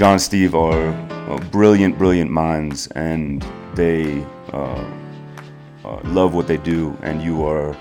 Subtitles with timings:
[0.00, 0.88] John and Steve are
[1.28, 3.44] uh, brilliant, brilliant minds, and
[3.74, 4.82] they uh,
[5.84, 6.96] uh, love what they do.
[7.02, 7.76] And you are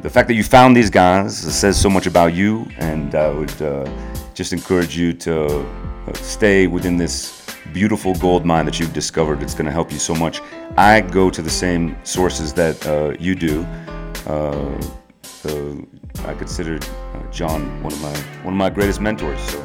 [0.00, 2.66] the fact that you found these guys says so much about you.
[2.78, 3.86] And I would uh,
[4.32, 9.42] just encourage you to uh, stay within this beautiful gold mine that you've discovered.
[9.42, 10.40] It's going to help you so much.
[10.78, 13.66] I go to the same sources that uh, you do.
[15.22, 15.86] so
[16.24, 16.78] I consider
[17.30, 19.42] John one of my one of my greatest mentors.
[19.50, 19.63] So.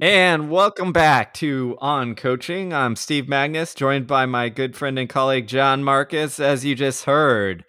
[0.00, 2.72] And welcome back to On Coaching.
[2.72, 7.06] I'm Steve Magness, joined by my good friend and colleague John Marcus, as you just
[7.06, 7.64] heard.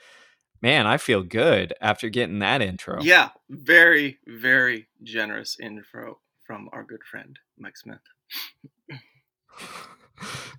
[0.61, 3.01] Man, I feel good after getting that intro.
[3.01, 7.97] Yeah, very, very generous intro from our good friend, Mike Smith.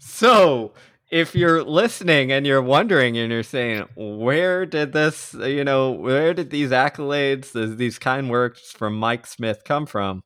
[0.01, 0.73] so,
[1.09, 6.34] if you're listening and you're wondering and you're saying, where did this, you know, where
[6.34, 10.25] did these accolades, these kind words from Mike Smith come from?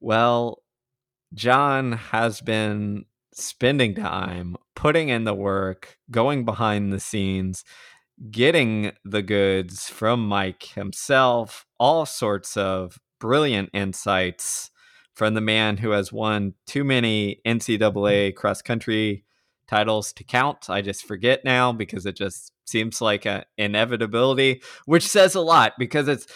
[0.00, 0.62] Well,
[1.34, 7.64] John has been spending time putting in the work, going behind the scenes,
[8.30, 14.70] getting the goods from Mike himself, all sorts of brilliant insights
[15.14, 17.56] from the man who has won too many mm.
[17.56, 19.24] NCAA cross country
[19.66, 20.70] titles to count.
[20.70, 25.72] I just forget now because it just seems like an inevitability, which says a lot
[25.78, 26.26] because it's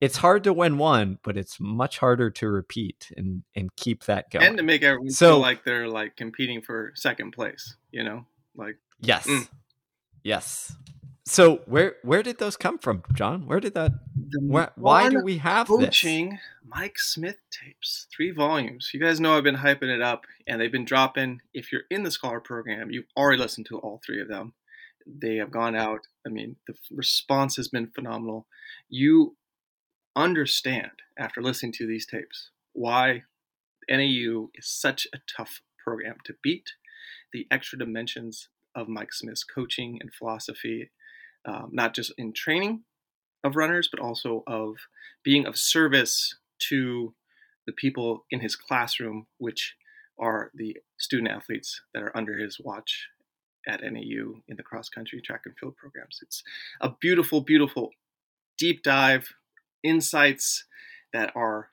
[0.00, 4.30] it's hard to win one, but it's much harder to repeat and and keep that
[4.30, 4.46] going.
[4.46, 8.26] And to make everyone so, feel like they're like competing for second place, you know?
[8.54, 9.26] Like Yes.
[9.26, 9.48] Mm.
[10.22, 10.76] Yes.
[11.24, 13.46] So where where did those come from, John?
[13.46, 13.92] Where did that
[14.40, 16.40] where, why do we have coaching this?
[16.64, 18.90] Mike Smith tapes, three volumes.
[18.94, 21.40] You guys know I've been hyping it up and they've been dropping.
[21.52, 24.54] If you're in the scholar program, you've already listened to all three of them.
[25.06, 26.00] They have gone out.
[26.26, 28.46] I mean, the response has been phenomenal.
[28.88, 29.36] You
[30.18, 33.22] understand after listening to these tapes why
[33.88, 36.72] NAU is such a tough program to beat,
[37.32, 40.90] the extra dimensions of Mike Smith's coaching and philosophy,
[41.44, 42.82] um, not just in training
[43.44, 44.76] of runners, but also of
[45.22, 47.14] being of service to
[47.66, 49.74] the people in his classroom, which
[50.18, 53.08] are the student athletes that are under his watch
[53.66, 56.20] at NAU in the cross country track and field programs.
[56.22, 56.42] It's
[56.80, 57.90] a beautiful, beautiful
[58.56, 59.34] deep dive
[59.82, 60.64] insights
[61.12, 61.70] that are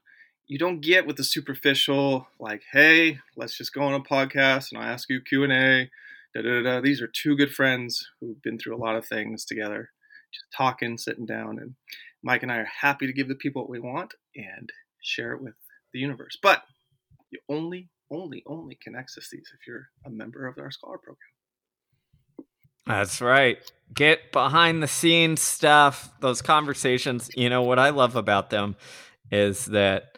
[0.47, 4.81] you don't get with the superficial like hey let's just go on a podcast and
[4.81, 5.89] i'll ask you q&a
[6.35, 6.81] da, da, da.
[6.81, 9.89] these are two good friends who've been through a lot of things together
[10.31, 11.75] just talking sitting down and
[12.23, 15.41] mike and i are happy to give the people what we want and share it
[15.41, 15.53] with
[15.93, 16.37] the universe.
[16.41, 16.63] But
[17.31, 21.17] you only only only can access these if you're a member of our scholar program
[22.85, 23.57] that's right.
[23.93, 27.29] Get behind the scenes stuff, those conversations.
[27.35, 28.75] You know, what I love about them
[29.31, 30.17] is that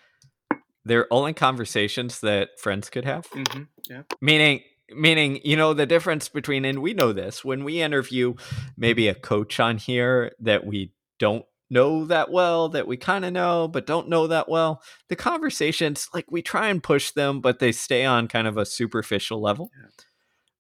[0.85, 3.29] they're only conversations that friends could have.
[3.31, 3.63] Mm-hmm.
[3.89, 4.03] Yeah.
[4.22, 4.61] Meaning,
[4.95, 8.35] meaning, you know, the difference between, and we know this when we interview
[8.77, 13.33] maybe a coach on here that we don't know that well, that we kind of
[13.33, 14.81] know, but don't know that well.
[15.09, 18.66] The conversations, like we try and push them, but they stay on kind of a
[18.66, 19.72] superficial level.
[19.77, 19.89] Yeah.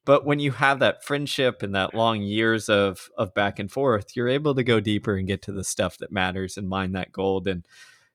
[0.07, 4.15] But when you have that friendship and that long years of of back and forth,
[4.15, 7.11] you're able to go deeper and get to the stuff that matters and mine that
[7.11, 7.45] gold.
[7.45, 7.65] And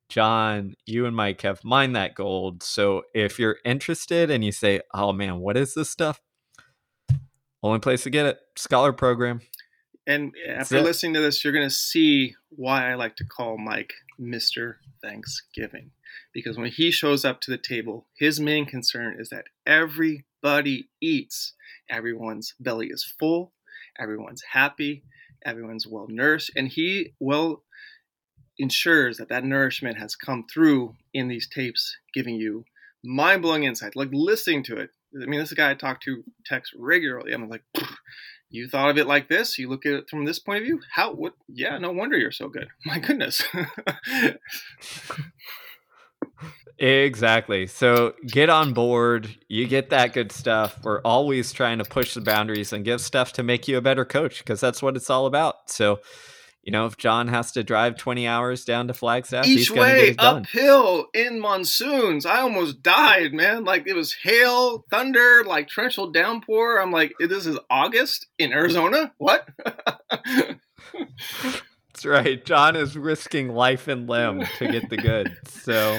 [0.08, 2.62] John, you and Mike have mined that gold.
[2.62, 6.22] So if you're interested and you say, "Oh man, what is this stuff?"
[7.62, 9.42] Only place to get it, Scholar Program.
[10.06, 13.92] And after listening to this, you're going to see why I like to call Mike
[14.20, 14.76] Mr.
[15.00, 15.92] Thanksgiving.
[16.32, 21.54] Because when he shows up to the table, his main concern is that everybody eats
[21.88, 23.52] everyone's belly is full,
[23.98, 25.04] everyone's happy,
[25.44, 27.62] everyone's well nourished, and he well
[28.58, 32.64] ensures that that nourishment has come through in these tapes, giving you
[33.04, 33.96] mind blowing insight.
[33.96, 34.90] Like listening to it.
[35.14, 37.32] I mean, this is a guy I talk to text regularly.
[37.32, 37.64] I'm like,
[38.52, 39.58] you thought of it like this?
[39.58, 40.80] You look at it from this point of view?
[40.90, 41.12] How?
[41.12, 41.34] What?
[41.48, 42.68] Yeah, no wonder you're so good.
[42.84, 43.42] My goodness.
[46.78, 47.68] Exactly.
[47.68, 49.36] So get on board.
[49.48, 50.82] You get that good stuff.
[50.82, 54.04] We're always trying to push the boundaries and give stuff to make you a better
[54.04, 55.70] coach because that's what it's all about.
[55.70, 56.00] So,
[56.62, 61.08] you know, if John has to drive 20 hours down to Flagstaff, each way uphill
[61.12, 63.64] in monsoons, I almost died, man.
[63.64, 66.80] Like it was hail, thunder, like torrential downpour.
[66.80, 69.12] I'm like, this is August in Arizona?
[69.18, 69.48] What?
[70.94, 72.44] That's right.
[72.44, 75.32] John is risking life and limb to get the goods.
[75.62, 75.98] So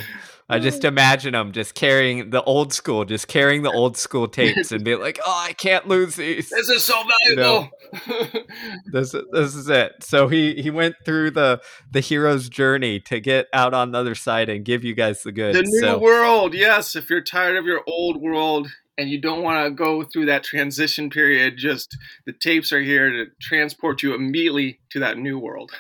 [0.50, 4.72] I just imagine them just carrying the old school, just carrying the old school tapes
[4.72, 6.50] and be like, "Oh, I can't lose these.
[6.50, 7.69] This is so You know,
[8.06, 8.44] valuable.
[8.92, 11.62] this this is it." So he he went through the
[11.92, 15.31] the hero's journey to get out on the other side and give you guys the
[15.31, 15.57] goods.
[15.57, 16.95] the new so world, yes.
[16.95, 18.68] If you're tired of your old world
[18.98, 23.10] and you don't want to go through that transition period, just the tapes are here
[23.10, 25.72] to transport you immediately to that new world.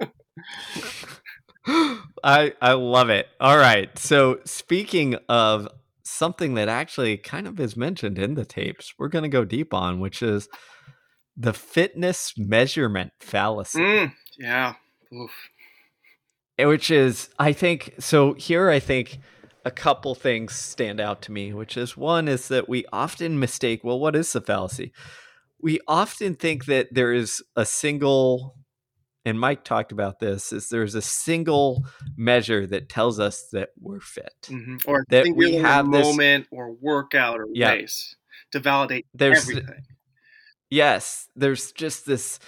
[1.66, 3.28] I I love it.
[3.40, 3.96] All right.
[3.98, 5.68] So speaking of
[6.04, 9.74] something that actually kind of is mentioned in the tapes, we're going to go deep
[9.74, 10.48] on, which is
[11.36, 13.80] the fitness measurement fallacy.
[13.80, 14.74] Mm, yeah.
[15.12, 15.30] Oof.
[16.58, 19.18] Eh, Which is, I think, so here I think
[19.64, 23.82] a couple things stand out to me, which is one is that we often mistake,
[23.82, 24.92] well, what is the fallacy?
[25.60, 28.54] We often think that there is a single,
[29.26, 31.84] and Mike talked about this, is there's a single
[32.16, 34.32] measure that tells us that we're fit.
[34.44, 34.80] Mhm.
[34.86, 37.72] Or That we have this- moment or workout or Yeah.
[37.72, 38.16] race
[38.52, 39.84] to validate There's everything.
[40.70, 42.38] Yes, there's just this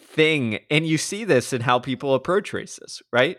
[0.00, 3.38] thing, and you see this in how people approach races, right?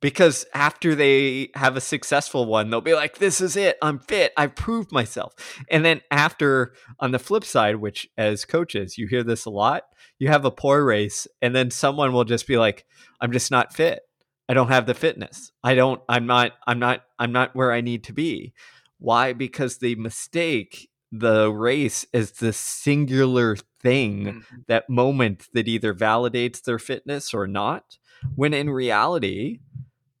[0.00, 3.76] Because after they have a successful one, they'll be like, This is it.
[3.82, 4.32] I'm fit.
[4.36, 5.34] I've proved myself.
[5.70, 9.84] And then, after, on the flip side, which as coaches, you hear this a lot,
[10.18, 12.84] you have a poor race, and then someone will just be like,
[13.20, 14.00] I'm just not fit.
[14.48, 15.52] I don't have the fitness.
[15.62, 18.54] I don't, I'm not, I'm not, I'm not where I need to be.
[18.98, 19.32] Why?
[19.32, 24.42] Because they mistake the race as the singular thing, Mhm.
[24.68, 27.98] that moment that either validates their fitness or not,
[28.34, 29.60] when in reality,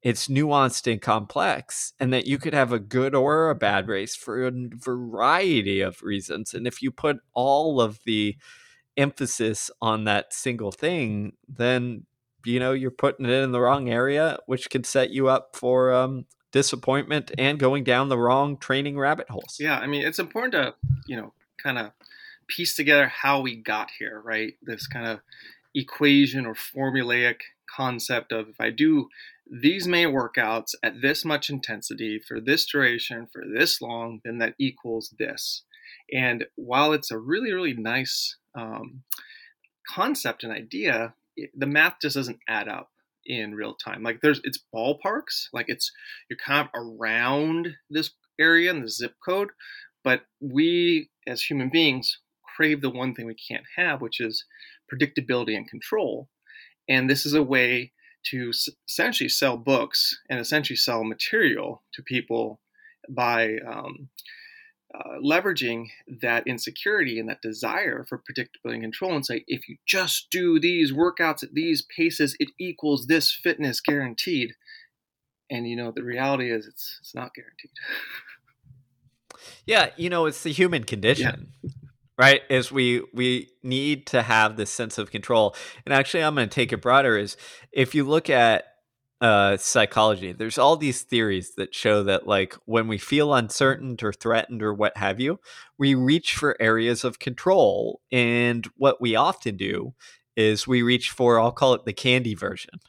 [0.02, 4.14] it's nuanced and complex, and that you could have a good or a bad race
[4.14, 6.54] for a variety of reasons.
[6.54, 8.36] And if you put all of the
[8.96, 12.06] emphasis on that single thing, then
[12.44, 15.92] you know you're putting it in the wrong area, which can set you up for
[15.92, 19.56] um, disappointment and going down the wrong training rabbit holes.
[19.58, 20.74] Yeah, I mean, it's important to,
[21.06, 21.90] you know, kind of
[22.46, 24.54] piece together how we got here, right?
[24.62, 25.20] This kind of
[25.74, 27.40] equation or formulaic
[27.74, 29.08] concept of if I do
[29.50, 34.54] these many workouts at this much intensity for this duration for this long, then that
[34.58, 35.62] equals this.
[36.12, 39.02] And while it's a really, really nice um,
[39.88, 42.90] concept and idea, it, the math just doesn't add up
[43.26, 44.02] in real time.
[44.02, 45.92] Like there's, it's ballparks, like it's,
[46.28, 48.10] you're kind of around this
[48.40, 49.50] area and the zip code,
[50.04, 52.18] but we as human beings
[52.56, 54.44] crave the one thing we can't have, which is
[54.92, 56.28] predictability and control.
[56.88, 57.92] And this is a way
[58.24, 62.60] to s- essentially sell books and essentially sell material to people
[63.08, 64.08] by um,
[64.94, 65.86] uh, leveraging
[66.20, 70.58] that insecurity and that desire for predictability and control and say, if you just do
[70.58, 74.54] these workouts at these paces, it equals this fitness guaranteed.
[75.50, 77.70] And you know, the reality is it's, it's not guaranteed.
[79.66, 81.52] Yeah, you know, it's the human condition.
[82.18, 82.42] Right?
[82.50, 85.54] Is we we need to have this sense of control.
[85.86, 87.36] And actually I'm going to take it broader is
[87.70, 88.64] if you look at
[89.20, 94.12] uh psychology, there's all these theories that show that like when we feel uncertain or
[94.12, 95.38] threatened or what have you,
[95.78, 99.94] we reach for areas of control and what we often do
[100.36, 102.80] is we reach for I'll call it the candy version.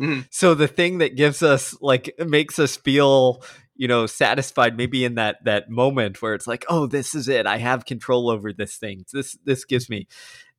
[0.00, 0.26] Mhm.
[0.30, 3.44] So the thing that gives us like makes us feel
[3.76, 7.46] you know satisfied maybe in that that moment where it's like oh this is it.
[7.46, 9.04] I have control over this thing.
[9.12, 10.06] This this gives me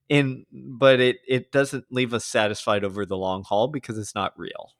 [0.09, 4.37] and but it it doesn't leave us satisfied over the long haul because it's not
[4.37, 4.71] real.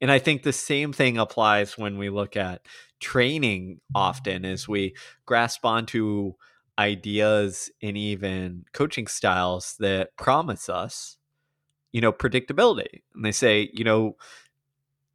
[0.00, 2.62] And i think the same thing applies when we look at
[3.00, 4.94] training often as we
[5.26, 6.32] grasp onto
[6.78, 11.16] ideas and even coaching styles that promise us
[11.92, 13.02] you know predictability.
[13.14, 14.16] And they say you know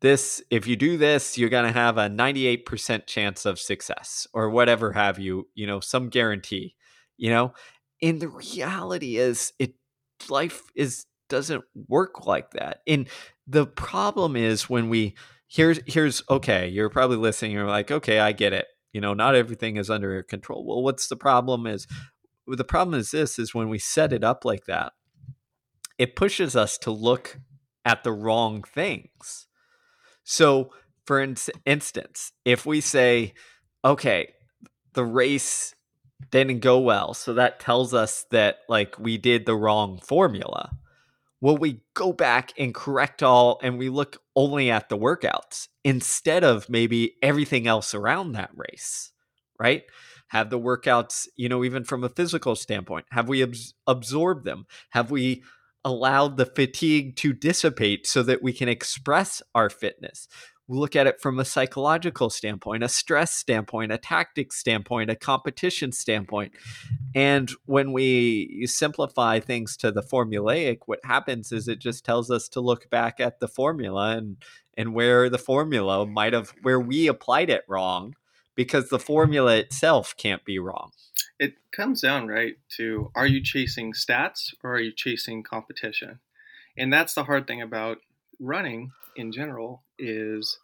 [0.02, 4.50] this if you do this you're going to have a 98% chance of success or
[4.50, 6.76] whatever have you you know some guarantee
[7.22, 7.54] you know?
[8.02, 9.76] And the reality is it
[10.28, 12.82] life is doesn't work like that.
[12.86, 13.08] And
[13.48, 15.16] the problem is when we
[15.48, 19.36] here's here's okay you're probably listening you're like okay i get it you know not
[19.36, 20.66] everything is under your control.
[20.66, 21.88] Well what's the problem is
[22.48, 24.94] the problem is this is when we set it up like that
[25.98, 27.40] it pushes us to look
[27.86, 29.48] at the wrong things
[30.24, 30.72] so,
[31.06, 31.36] for in-
[31.66, 33.34] instance, if we say,
[33.84, 34.34] okay,
[34.94, 35.74] the race
[36.30, 40.72] didn't go well, so that tells us that like we did the wrong formula.
[41.40, 46.44] Well, we go back and correct all and we look only at the workouts instead
[46.44, 49.12] of maybe everything else around that race,
[49.60, 49.84] right?
[50.28, 54.68] Have the workouts, you know, even from a physical standpoint, have we abs- absorbed them?
[54.92, 55.42] Have we
[55.84, 60.28] allowed the fatigue to dissipate so that we can express our fitness.
[60.68, 65.16] we look at it from a psychological standpoint, a stress standpoint, a tactics standpoint, a
[65.16, 66.54] competition standpoint.
[67.14, 72.48] And when we simplify things to the formulaic, what happens is it just tells us
[72.50, 74.38] to look back at the formula and
[74.78, 78.16] and where the formula might have where we applied it wrong
[78.56, 80.92] because the formula itself can't be wrong.
[81.42, 86.20] It comes down right to are you chasing stats or are you chasing competition?
[86.78, 87.98] And that's the hard thing about
[88.40, 90.60] running in general is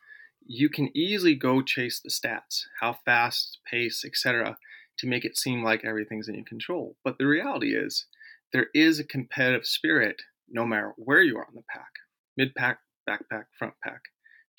[0.45, 4.55] you can easily go chase the stats, how fast, pace, etc.,
[4.99, 6.95] to make it seem like everything's in your control.
[7.03, 8.05] But the reality is
[8.53, 11.89] there is a competitive spirit no matter where you are on the pack,
[12.37, 14.01] mid pack, backpack, front pack,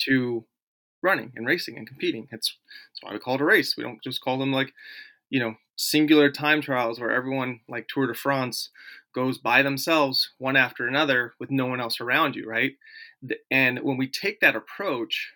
[0.07, 0.45] to
[1.01, 2.27] running and racing and competing.
[2.33, 2.57] It's
[2.93, 3.77] that's why we call it a race.
[3.77, 4.73] We don't just call them like,
[5.31, 8.71] you know, singular time trials where everyone like Tour de France
[9.15, 12.73] goes by themselves one after another with no one else around you, right?
[13.51, 15.33] And when we take that approach,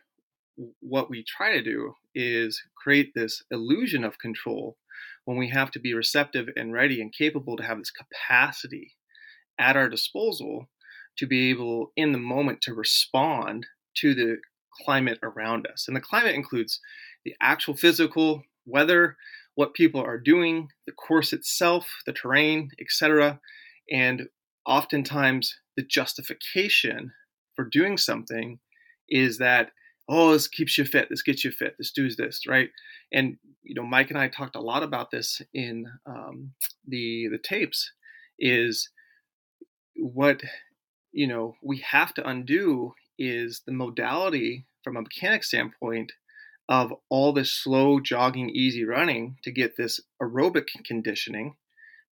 [0.80, 4.76] what we try to do is create this illusion of control
[5.24, 8.94] when we have to be receptive and ready and capable to have this capacity
[9.58, 10.68] at our disposal
[11.16, 14.38] to be able in the moment to respond to the
[14.84, 15.86] climate around us.
[15.86, 16.80] And the climate includes
[17.24, 19.16] the actual physical weather,
[19.54, 23.40] what people are doing, the course itself, the terrain, etc.
[23.90, 24.28] And
[24.66, 27.12] oftentimes the justification
[27.54, 28.58] for doing something
[29.08, 29.70] is that
[30.08, 32.70] oh this keeps you fit this gets you fit this does this right
[33.12, 36.52] and you know mike and i talked a lot about this in um,
[36.86, 37.92] the the tapes
[38.38, 38.88] is
[39.96, 40.42] what
[41.12, 46.12] you know we have to undo is the modality from a mechanic standpoint
[46.68, 51.54] of all this slow jogging easy running to get this aerobic conditioning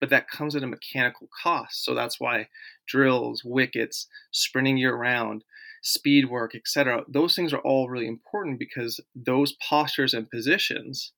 [0.01, 2.49] but that comes at a mechanical cost so that's why
[2.87, 5.45] drills wickets sprinting year round
[5.83, 7.05] speed work, etc.
[7.09, 11.13] Those things are all really important because those postures and positions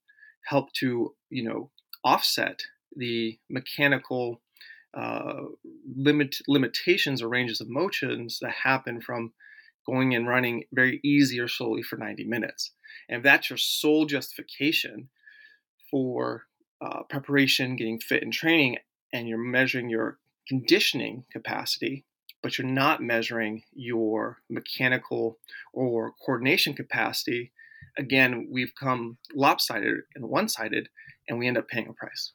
[0.47, 1.71] help to, you know,
[2.05, 2.61] offset
[2.95, 4.41] the mechanical
[4.95, 5.43] uh,
[5.97, 9.33] limit limitations or ranges of motions that happen from
[9.91, 12.73] going and running very easy or slowly for 90 minutes.
[13.09, 15.09] And if that's your sole justification
[15.91, 16.45] for
[16.81, 18.79] uh, preparation, getting fit and training,
[19.13, 22.05] and you're measuring your conditioning capacity,
[22.43, 25.39] but you're not measuring your mechanical
[25.73, 27.53] or coordination capacity,
[27.99, 30.89] again, we've come lopsided and one sided,
[31.29, 32.33] and we end up paying a price.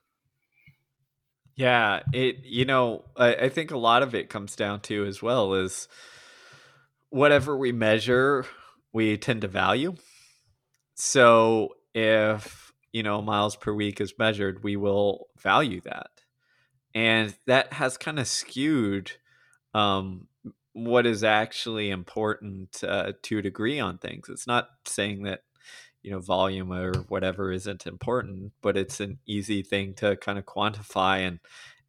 [1.56, 5.22] Yeah, it you know, I, I think a lot of it comes down to as
[5.22, 5.88] well is
[7.16, 8.46] whatever we measure,
[8.92, 9.96] we tend to value.
[10.96, 16.10] So if you know miles per week is measured, we will value that.
[16.94, 19.14] And that has kind of skewed
[19.74, 20.28] um,
[20.74, 24.28] what is actually important uh, to a degree on things.
[24.28, 25.44] It's not saying that
[26.04, 30.46] you know volume or whatever isn't important, but it's an easy thing to kind of
[30.46, 31.40] quantify and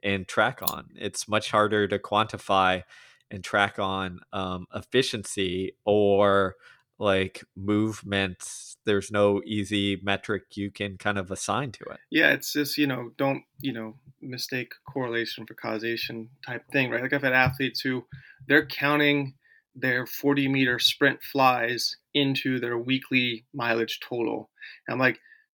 [0.04, 0.90] and track on.
[0.94, 2.84] It's much harder to quantify
[3.30, 6.54] and track on um, efficiency or
[6.98, 8.38] like movement
[8.86, 11.98] there's no easy metric you can kind of assign to it.
[12.10, 17.02] Yeah it's just you know don't you know mistake correlation for causation type thing right?
[17.02, 18.06] Like i've had athletes who
[18.48, 19.34] they're counting
[19.74, 24.48] their 40 meter sprint flies into their weekly mileage total.
[24.88, 25.18] And i'm like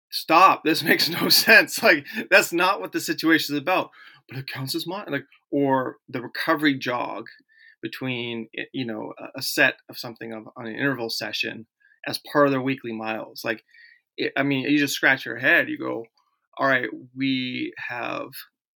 [0.09, 1.81] stop this makes no sense.
[1.81, 3.91] Like that's not what the situation is about.
[4.27, 7.27] But it counts as much like or the recovery jog
[7.81, 11.67] between you know a set of something of, on an interval session
[12.07, 13.41] as part of their weekly miles.
[13.43, 13.63] Like,
[14.15, 15.69] it, I mean, you just scratch your head.
[15.69, 16.05] You go,
[16.57, 18.29] all right, we have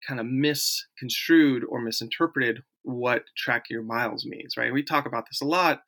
[0.07, 4.73] kind of misconstrued or misinterpreted what track your miles means, right?
[4.73, 5.81] We talk about this a lot.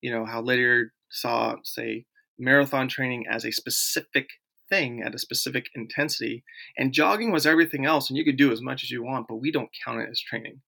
[0.00, 2.06] You know how Lydiard saw, say,
[2.38, 4.28] marathon training as a specific
[4.68, 6.42] thing at a specific intensity,
[6.76, 9.36] and jogging was everything else, and you could do as much as you want, but
[9.36, 10.60] we don't count it as training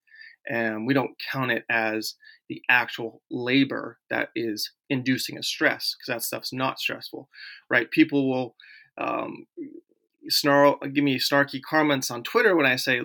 [0.48, 2.14] and we don't count it as
[2.48, 7.28] the actual labor that is inducing a stress because that stuff's not stressful
[7.70, 7.90] right?
[7.90, 8.56] People will
[8.96, 9.46] um,
[10.28, 13.00] snarl give me snarky comments on twitter when i say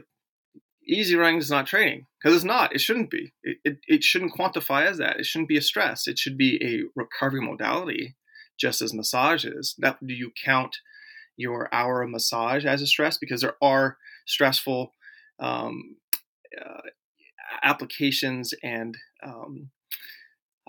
[0.88, 3.33] easy running is not training because it's not it shouldn't be.
[3.43, 5.19] It, it, it shouldn't quantify as that.
[5.19, 6.07] It shouldn't be a stress.
[6.07, 8.15] It should be a recovery modality
[8.59, 9.75] just as massage is.
[9.79, 10.77] That do you count
[11.35, 13.17] your hour of massage as a stress?
[13.17, 14.91] Because there are stressful
[15.39, 15.97] um,
[16.59, 16.81] uh,
[17.63, 19.70] applications and um,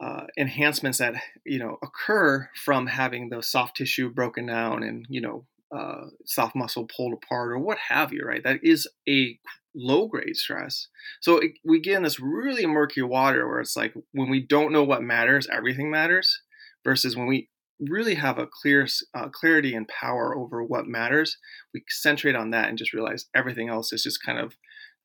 [0.00, 5.20] uh, enhancements that you know occur from having the soft tissue broken down and you
[5.20, 5.46] know
[5.76, 8.42] uh, soft muscle pulled apart or what have you right?
[8.42, 9.38] That is a
[9.74, 10.88] low grade stress.
[11.20, 14.72] So it, we get in this really murky water where it's like when we don't
[14.72, 16.40] know what matters everything matters
[16.84, 17.48] versus when we
[17.80, 21.38] really have a clear uh, clarity and power over what matters
[21.72, 24.54] we concentrate on that and just realize everything else is just kind of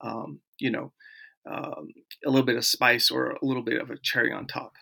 [0.01, 0.91] um, you know
[1.50, 1.89] um,
[2.25, 4.74] a little bit of spice or a little bit of a cherry on top.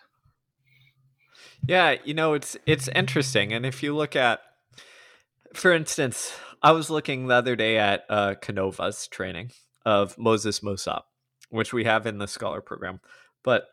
[1.66, 4.40] Yeah you know it's it's interesting and if you look at
[5.54, 6.32] for instance
[6.62, 9.50] i was looking the other day at uh, Canova's training
[9.84, 11.02] of moses mosop
[11.50, 13.00] which we have in the scholar program.
[13.42, 13.66] But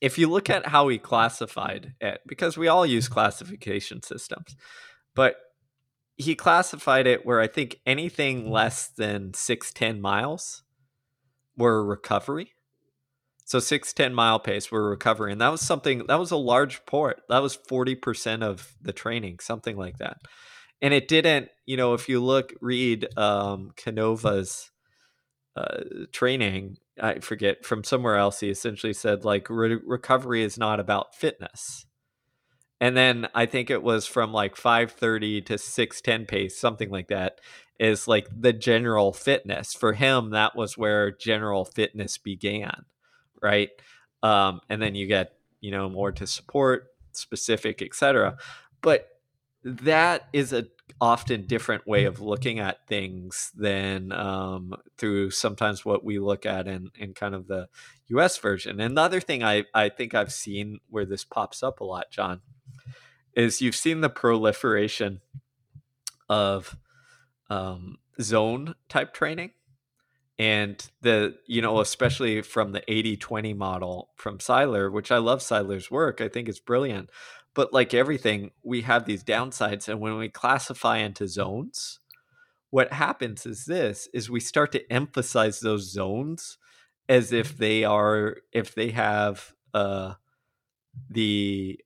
[0.00, 4.56] if you look at how he classified it, because we all use classification systems,
[5.14, 5.36] but
[6.16, 10.62] he classified it where I think anything less than 610 miles
[11.56, 12.52] were recovery.
[13.44, 15.32] So 610 mile pace were recovery.
[15.32, 17.22] And that was something that was a large port.
[17.28, 20.18] That was 40% of the training, something like that.
[20.80, 24.70] And it didn't, you know, if you look, read um, Canova's
[25.54, 25.80] uh,
[26.12, 28.40] training, I forget from somewhere else.
[28.40, 31.86] He essentially said like re- recovery is not about fitness.
[32.80, 37.40] And then I think it was from like 530 to 610 pace, something like that,
[37.78, 39.74] is like the general fitness.
[39.74, 42.84] For him, that was where general fitness began,
[43.42, 43.70] right?
[44.22, 48.36] Um, and then you get, you know, more to support, specific, etc.
[48.80, 49.08] But
[49.64, 50.66] that is a
[51.00, 56.68] often different way of looking at things than um, through sometimes what we look at
[56.68, 57.68] in, in kind of the
[58.08, 58.80] US version.
[58.80, 62.10] And the other thing I, I think I've seen where this pops up a lot,
[62.10, 62.40] John,
[63.34, 65.20] is you've seen the proliferation
[66.28, 66.76] of
[67.52, 69.50] um, zone type training.
[70.38, 75.42] And the, you know, especially from the 80 20 model from Seiler, which I love
[75.42, 77.10] Seiler's work, I think it's brilliant
[77.54, 79.88] but like everything, we have these downsides.
[79.88, 82.00] And when we classify into zones,
[82.70, 86.56] what happens is this is we start to emphasize those zones
[87.08, 90.14] as if they are if they have uh
[91.10, 91.78] the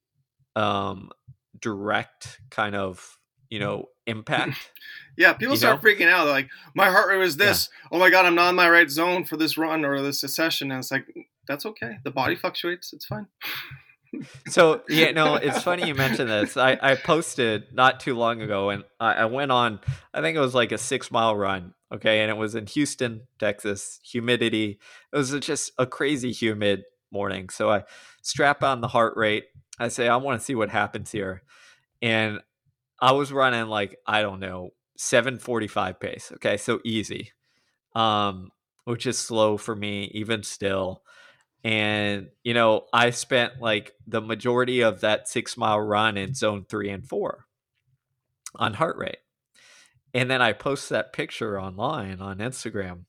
[0.55, 1.11] um
[1.59, 3.16] direct kind of
[3.51, 3.63] you mm.
[3.63, 4.71] know impact
[5.17, 5.91] yeah people start know?
[5.91, 7.89] freaking out They're like my heart rate was this yeah.
[7.97, 10.71] oh my god i'm not in my right zone for this run or this session
[10.71, 13.27] and it's like mm, that's okay the body fluctuates it's fine
[14.49, 16.57] so yeah, no, it's funny you mentioned this.
[16.57, 19.81] I, I posted not too long ago, and I, I went on.
[20.13, 21.75] I think it was like a six mile run.
[21.93, 24.01] Okay, and it was in Houston, Texas.
[24.05, 24.79] Humidity.
[25.13, 27.49] It was just a crazy humid morning.
[27.49, 27.85] So I
[28.23, 29.45] strap on the heart rate.
[29.79, 31.43] I say I want to see what happens here,
[32.03, 32.41] and
[33.01, 36.33] I was running like I don't know seven forty five pace.
[36.37, 37.33] Okay, so easy,
[37.95, 38.51] um,
[38.85, 41.03] which is slow for me even still
[41.67, 46.65] and you know i spent like the majority of that six mile run in zone
[46.69, 47.45] three and four
[48.55, 49.19] on heart rate
[50.15, 53.01] and then i post that picture online on instagram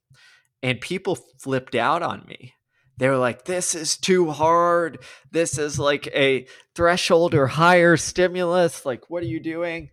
[0.63, 2.55] and people flipped out on me
[2.97, 4.99] they were like this is too hard.
[5.31, 8.85] This is like a threshold or higher stimulus.
[8.85, 9.89] Like what are you doing?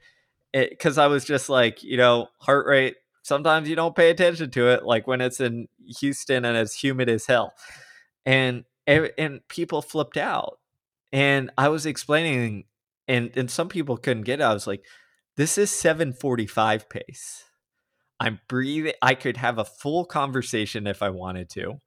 [0.52, 4.68] Because i was just like you know heart rate sometimes you don't pay attention to
[4.68, 5.66] it like when it's in
[5.98, 7.54] houston and it's humid as hell.
[8.24, 10.58] And and people flipped out.
[11.12, 12.64] And i was explaining
[13.08, 14.44] and and some people couldn't get it.
[14.44, 14.84] I was like
[15.36, 17.44] this is 745 pace.
[18.20, 21.80] I'm breathing i could have a full conversation if i wanted to.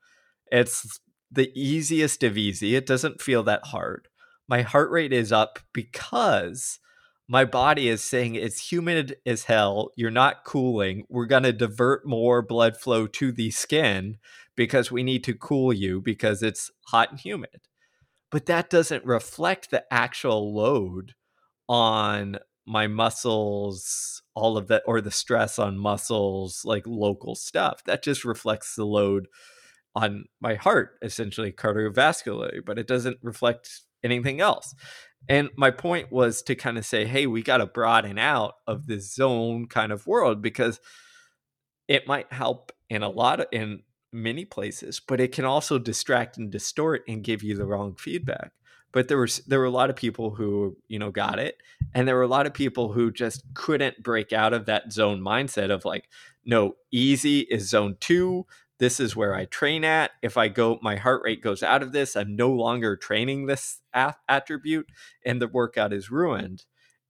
[0.51, 0.99] It's
[1.31, 4.07] the easiest of easy it doesn't feel that hard
[4.47, 6.79] my heart rate is up because
[7.27, 9.91] my body is saying it's humid as hell.
[9.97, 11.03] You're not cooling.
[11.09, 14.17] We're going to divert more blood flow to the skin
[14.55, 17.67] because we need to cool you because it's hot and humid.
[18.31, 21.15] But that doesn't reflect the actual load
[21.67, 27.83] on my muscles, all of that, or the stress on muscles, like local stuff.
[27.85, 29.27] That just reflects the load
[29.97, 34.75] on my heart, essentially cardiovascularly, but it doesn't reflect anything else.
[35.27, 38.87] And my point was to kind of say, hey, we got to broaden out of
[38.87, 40.79] this zone kind of world because
[41.87, 43.81] it might help in a lot of in
[44.13, 48.51] many places, but it can also distract and distort and give you the wrong feedback.
[48.93, 51.57] But there was there were a lot of people who you know got it,
[51.93, 55.21] and there were a lot of people who just couldn't break out of that zone
[55.21, 56.07] mindset of like,
[56.45, 58.45] no, easy is zone two,
[58.79, 60.11] this is where I train at.
[60.21, 63.79] If I go, my heart rate goes out of this, I'm no longer training this
[64.29, 64.87] attribute,
[65.25, 66.65] and the workout is ruined.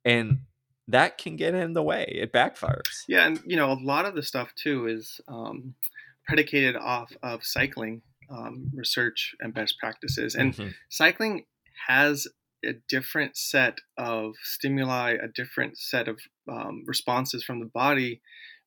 [0.05, 0.39] And
[0.87, 2.05] that can get in the way.
[2.09, 3.03] It backfires.
[3.07, 5.75] Yeah, and you know, a lot of the stuff too is um,
[6.25, 10.35] predicated off of cycling um, research and best practices.
[10.35, 10.69] And mm-hmm.
[10.89, 11.45] cycling
[11.87, 12.27] has
[12.65, 18.21] a different set of stimuli, a different set of um, responses from the body,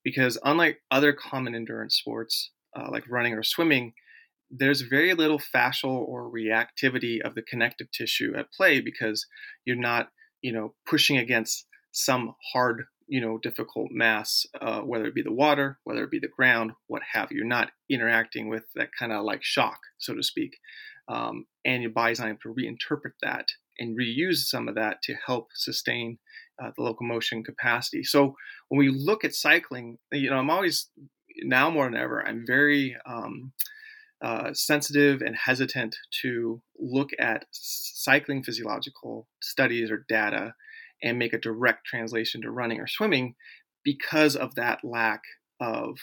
[0.05, 3.93] because unlike other common endurance sports, uh, like running or swimming,
[4.51, 9.27] there's very little fascial or reactivity of the connective tissue at play because
[9.65, 10.09] you're not,
[10.43, 15.33] you know, pushing against some hard, you know, difficult mass, uh, whether it be the
[15.33, 17.39] water, whether it be the ground, what have you.
[17.39, 20.57] You're not interacting with that kind of like shock, so to speak.
[21.09, 23.47] Um, and your body's not able to reinterpret that
[23.79, 26.19] and reuse some of that to help sustain
[26.63, 28.05] uh, the locomotion capacity.
[28.05, 28.35] So
[28.69, 30.89] when we look at cycling, you know, I'm always
[31.43, 33.53] now more than ever, I'm very um,
[34.23, 40.55] uh, sensitive and hesitant to look at cycling physiological studies or data
[41.03, 43.35] and make a direct translation to running or swimming
[43.85, 45.23] because of that lack
[45.61, 45.97] of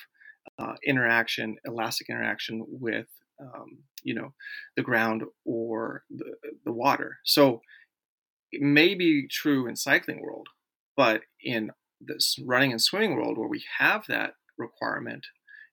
[0.57, 3.07] uh, interaction, elastic interaction with
[3.39, 4.33] um, you know
[4.75, 6.33] the ground or the,
[6.65, 7.17] the water.
[7.23, 7.61] So
[8.51, 10.47] it may be true in cycling world,
[10.95, 15.25] but in this running and swimming world where we have that requirement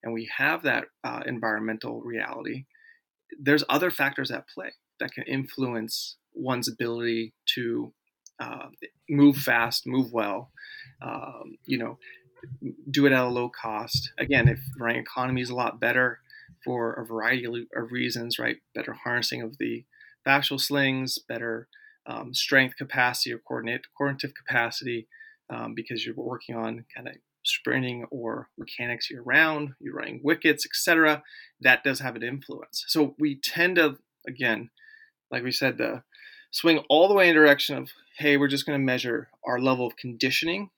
[0.05, 2.67] and we have that uh, environmental reality,
[3.41, 7.93] there's other factors at play that can influence one's ability to
[8.39, 8.69] uh,
[9.09, 10.51] move fast, move well,
[11.03, 11.99] um, you know,
[12.91, 14.13] do it at a low cost.
[14.19, 16.21] Again, if running economy is a lot better
[16.63, 18.57] for a variety of reasons, right?
[18.75, 19.85] Better harnessing of the
[20.27, 21.67] fascial slings, better
[22.07, 25.09] um, strength capacity or coordinate, coordinative capacity,
[25.49, 27.15] um, because you're working on kind of
[27.45, 31.23] sprinting or mechanics year round, you're running wickets, etc.
[31.61, 32.85] That does have an influence.
[32.89, 34.71] So we tend to, again,
[35.31, 36.03] like we said, the
[36.51, 39.87] swing all the way in direction of, hey, we're just going to measure our level
[39.87, 40.71] of conditioning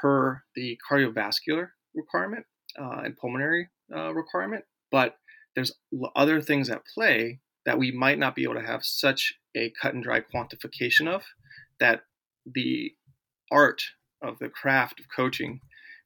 [0.00, 2.46] per the cardiovascular requirement
[2.80, 4.64] uh, and pulmonary uh, requirement.
[4.90, 5.16] But
[5.54, 5.72] there's
[6.14, 9.94] other things at play that we might not be able to have such a cut
[9.94, 11.24] and dry quantification of
[11.78, 12.02] that
[12.46, 12.94] the
[13.50, 13.82] art
[14.22, 15.60] of the craft of coaching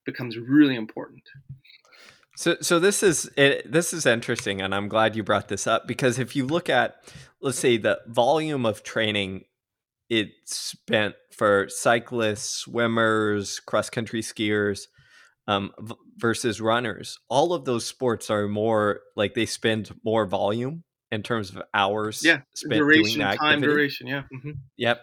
[0.05, 1.23] becomes really important.
[2.37, 5.87] So, so this is it, this is interesting, and I'm glad you brought this up
[5.87, 6.97] because if you look at,
[7.41, 9.45] let's say, the volume of training
[10.11, 14.87] it's spent for cyclists, swimmers, cross country skiers,
[15.47, 20.85] um, v- versus runners, all of those sports are more like they spend more volume
[21.11, 22.23] in terms of hours.
[22.25, 24.07] Yeah, duration, time, duration.
[24.07, 24.23] Yeah.
[24.35, 24.51] Mm-hmm.
[24.77, 25.01] Yep.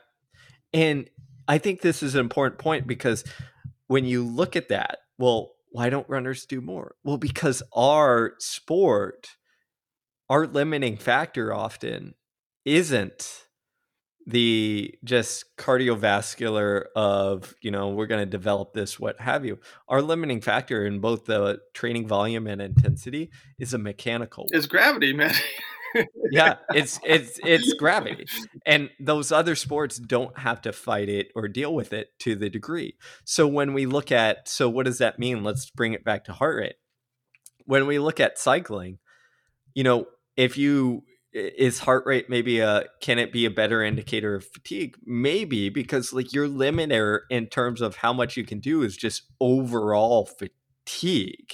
[0.74, 1.10] And
[1.48, 3.24] I think this is an important point because
[3.92, 6.96] when you look at that, well, why don't runners do more?
[7.04, 9.28] Well, because our sport,
[10.30, 12.16] our limiting factor often
[12.64, 13.48] isn't
[14.26, 19.60] the just cardiovascular of you know we're going to develop this what have you.
[19.90, 25.12] Our limiting factor in both the training volume and intensity is a mechanical it's gravity
[25.12, 25.34] man
[26.32, 28.26] yeah, it's it's it's gravity.
[28.66, 32.50] And those other sports don't have to fight it or deal with it to the
[32.50, 32.96] degree.
[33.26, 35.44] So when we look at so what does that mean?
[35.44, 36.76] Let's bring it back to heart rate.
[37.66, 39.00] When we look at cycling,
[39.74, 44.36] you know, if you is heart rate maybe a can it be a better indicator
[44.36, 48.84] of fatigue maybe because like your limiter in terms of how much you can do
[48.84, 51.54] is just overall fatigue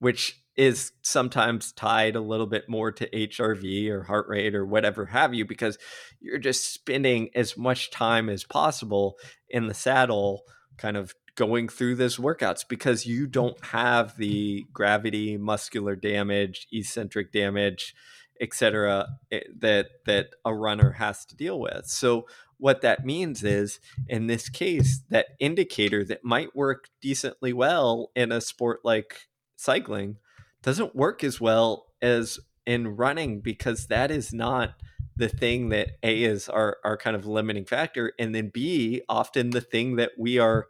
[0.00, 5.06] which is sometimes tied a little bit more to HRV or heart rate or whatever
[5.06, 5.78] have you, because
[6.20, 9.16] you're just spending as much time as possible
[9.48, 10.42] in the saddle,
[10.76, 17.32] kind of going through this workouts because you don't have the gravity, muscular damage, eccentric
[17.32, 17.94] damage,
[18.40, 19.06] etc.
[19.30, 21.86] Eh, that that a runner has to deal with.
[21.86, 28.10] So what that means is in this case that indicator that might work decently well
[28.16, 30.16] in a sport like cycling
[30.62, 34.74] doesn't work as well as in running because that is not
[35.16, 39.50] the thing that a is our, our kind of limiting factor and then b often
[39.50, 40.68] the thing that we are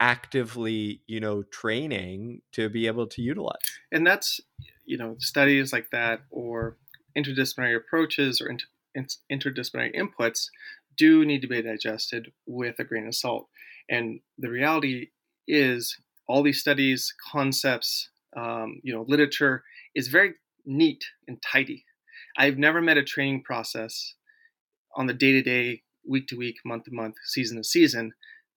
[0.00, 3.56] actively you know training to be able to utilize.
[3.90, 4.40] And that's
[4.84, 6.76] you know studies like that or
[7.16, 10.48] interdisciplinary approaches or inter- interdisciplinary inputs
[10.96, 13.48] do need to be digested with a grain of salt.
[13.88, 15.08] And the reality
[15.46, 15.96] is
[16.28, 21.84] all these studies concepts um, you know, literature is very neat and tidy.
[22.36, 24.14] I've never met a training process
[24.94, 28.12] on the day to day, week to week, month to month, season to season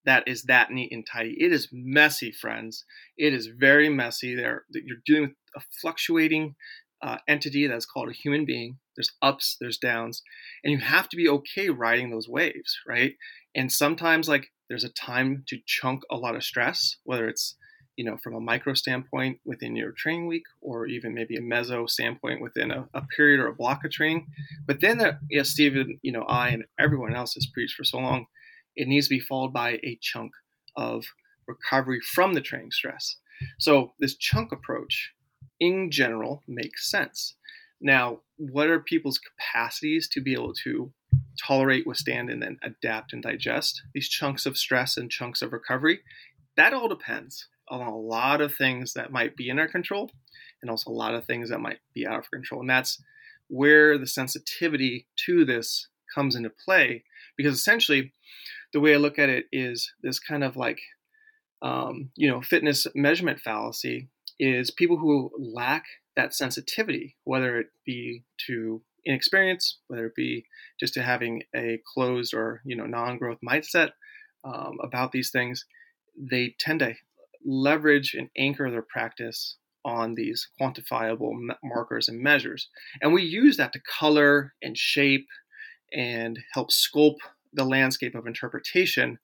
[0.06, 1.36] that is that neat and tidy.
[1.39, 2.86] It is messy, friends.
[3.18, 4.36] It is very messy.
[4.36, 6.56] There, you're dealing with a fluctuating
[7.02, 8.80] uh, entity that's called a human being.
[8.96, 10.22] There's ups, there's downs,
[10.63, 13.13] and you have to be okay riding those waves, right?
[13.56, 17.56] And sometimes, like, there's a time to chunk a lot of stress, whether it's
[18.00, 21.88] you know, from a micro standpoint within your training week, or even maybe a meso
[21.90, 24.26] standpoint within a, a period or a block of training.
[24.66, 27.98] But then, that, yeah, Stephen, you know, I and everyone else has preached for so
[27.98, 28.28] long,
[28.78, 30.32] it needs to be followed by a chunk
[30.78, 31.04] of
[31.46, 33.18] recovery from the training stress.
[33.58, 35.12] So this chunk approach,
[35.60, 37.36] in general, makes sense.
[37.82, 40.94] Now, what are people's capacities to be able to
[41.46, 46.00] tolerate, withstand, and then adapt and digest these chunks of stress and chunks of recovery?
[46.56, 50.10] That all depends on a lot of things that might be in our control
[50.62, 52.62] and also a lot of things that might be out of control.
[52.62, 53.01] And that's
[53.47, 57.03] where the sensitivity to this comes into play
[57.38, 58.13] because essentially
[58.73, 60.79] the way I look at it is this kind of like,
[61.62, 68.23] um, you know, fitness measurement fallacy is people who lack that sensitivity, whether it be
[68.47, 70.45] to inexperience, whether it be
[70.79, 73.91] just to having a closed or you know non-growth mindset
[74.43, 75.65] um, about these things,
[76.17, 76.93] they tend to
[77.45, 81.32] leverage and anchor their practice on these quantifiable
[81.63, 82.69] markers and measures,
[83.02, 85.28] and we use that to color and shape
[85.91, 87.17] and help sculpt
[87.54, 89.17] the landscape of interpretation.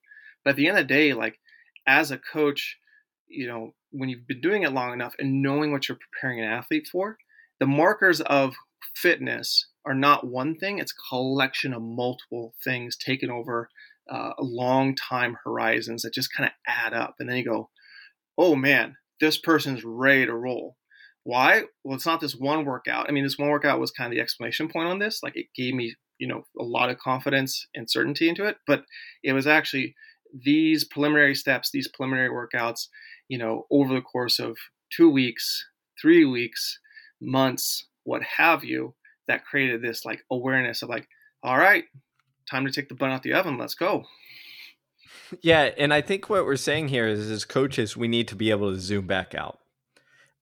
[0.44, 1.38] But at the end of the day, like
[1.86, 2.78] as a coach,
[3.28, 6.48] you know, when you've been doing it long enough and knowing what you're preparing an
[6.50, 7.18] athlete for,
[7.60, 8.54] the markers of
[8.94, 13.68] fitness are not one thing, it's a collection of multiple things taken over
[14.10, 17.16] uh, long time horizons that just kind of add up.
[17.18, 17.70] And then you go,
[18.38, 20.76] oh man, this person's ready to roll.
[21.24, 21.64] Why?
[21.82, 23.06] Well, it's not this one workout.
[23.08, 25.20] I mean, this one workout was kind of the exclamation point on this.
[25.22, 28.58] Like it gave me, you know, a lot of confidence and certainty into it.
[28.66, 28.84] But
[29.24, 29.96] it was actually
[30.44, 32.86] these preliminary steps, these preliminary workouts,
[33.28, 34.56] you know, over the course of
[34.92, 35.66] two weeks,
[36.00, 36.78] three weeks,
[37.20, 38.94] months, what have you,
[39.26, 41.08] that created this like awareness of like,
[41.42, 41.84] all right,
[42.48, 43.58] time to take the bun out the oven.
[43.58, 44.04] Let's go.
[45.42, 48.50] Yeah, and I think what we're saying here is, as coaches, we need to be
[48.50, 49.58] able to zoom back out.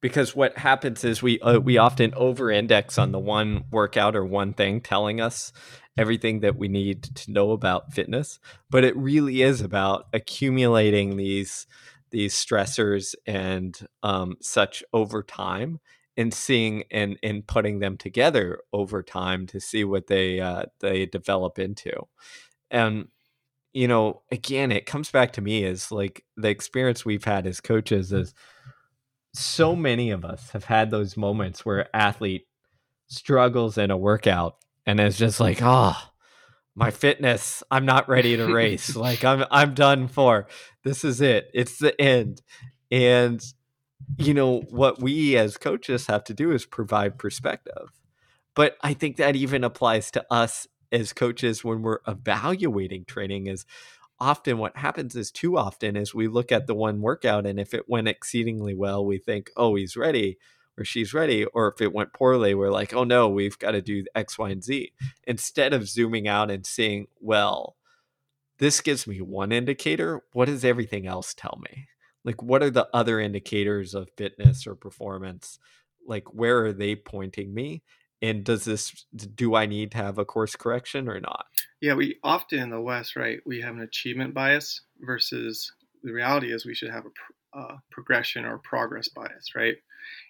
[0.00, 4.52] Because what happens is we uh, we often over-index on the one workout or one
[4.52, 5.50] thing telling us
[5.96, 11.66] everything that we need to know about fitness, but it really is about accumulating these
[12.10, 15.80] these stressors and um, such over time
[16.16, 21.06] and seeing and and putting them together over time to see what they uh, they
[21.06, 21.92] develop into.
[22.70, 23.08] And
[23.74, 27.60] you know, again, it comes back to me as like the experience we've had as
[27.60, 28.32] coaches is
[29.34, 32.46] so many of us have had those moments where athlete
[33.08, 34.56] struggles in a workout
[34.86, 35.96] and is just like, oh,
[36.76, 38.94] my fitness, I'm not ready to race.
[38.96, 40.46] like I'm I'm done for.
[40.84, 41.50] This is it.
[41.52, 42.42] It's the end.
[42.90, 43.44] And
[44.18, 47.90] you know, what we as coaches have to do is provide perspective.
[48.54, 53.66] But I think that even applies to us as coaches when we're evaluating training is
[54.20, 57.74] often what happens is too often is we look at the one workout and if
[57.74, 60.38] it went exceedingly well we think oh he's ready
[60.78, 63.82] or she's ready or if it went poorly we're like oh no we've got to
[63.82, 64.92] do x y and z
[65.24, 67.76] instead of zooming out and seeing well
[68.58, 71.88] this gives me one indicator what does everything else tell me?
[72.24, 75.58] Like what are the other indicators of fitness or performance?
[76.06, 77.82] Like where are they pointing me
[78.24, 81.46] and does this do i need to have a course correction or not
[81.80, 86.52] yeah we often in the west right we have an achievement bias versus the reality
[86.52, 89.76] is we should have a uh, progression or progress bias right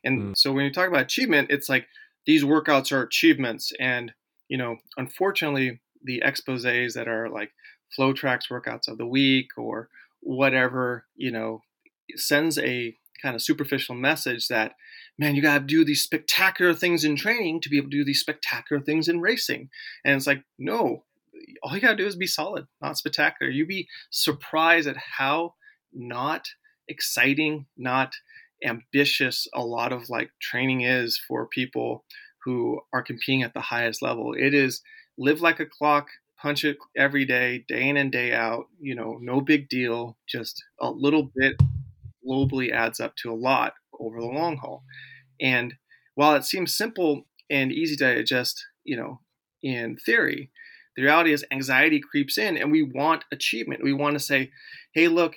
[0.02, 0.37] and mm.
[0.37, 1.87] so when you talk about achievement it's like
[2.26, 4.12] these workouts are achievements and
[4.48, 7.52] you know unfortunately the exposes that are like
[7.98, 9.88] FloTrack's workouts of the week or
[10.20, 11.62] whatever you know
[12.16, 14.72] sends a kind of superficial message that
[15.18, 18.05] man, you got to do these spectacular things in training to be able to do
[18.05, 19.68] these spectacular things in racing.
[20.05, 21.05] And it's like, no,
[21.62, 23.50] all you got to do is be solid, not spectacular.
[23.50, 25.55] You'd be surprised at how
[25.92, 26.48] not
[26.88, 28.14] exciting, not
[28.64, 32.05] ambitious a lot of like training is for people
[32.44, 34.35] who are competing at the highest level.
[34.35, 34.83] It is
[35.16, 36.09] live like a clock,
[36.40, 40.62] punch it every day, day in and day out, you know, no big deal, just
[40.81, 41.57] a little bit
[42.27, 44.85] globally adds up to a lot over the long haul.
[45.40, 45.74] And
[46.14, 49.20] while it seems simple and easy to digest, you know,
[49.62, 50.50] in theory,
[50.96, 53.83] the reality is anxiety creeps in and we want achievement.
[53.83, 54.50] We want to say,
[54.94, 55.37] hey, look,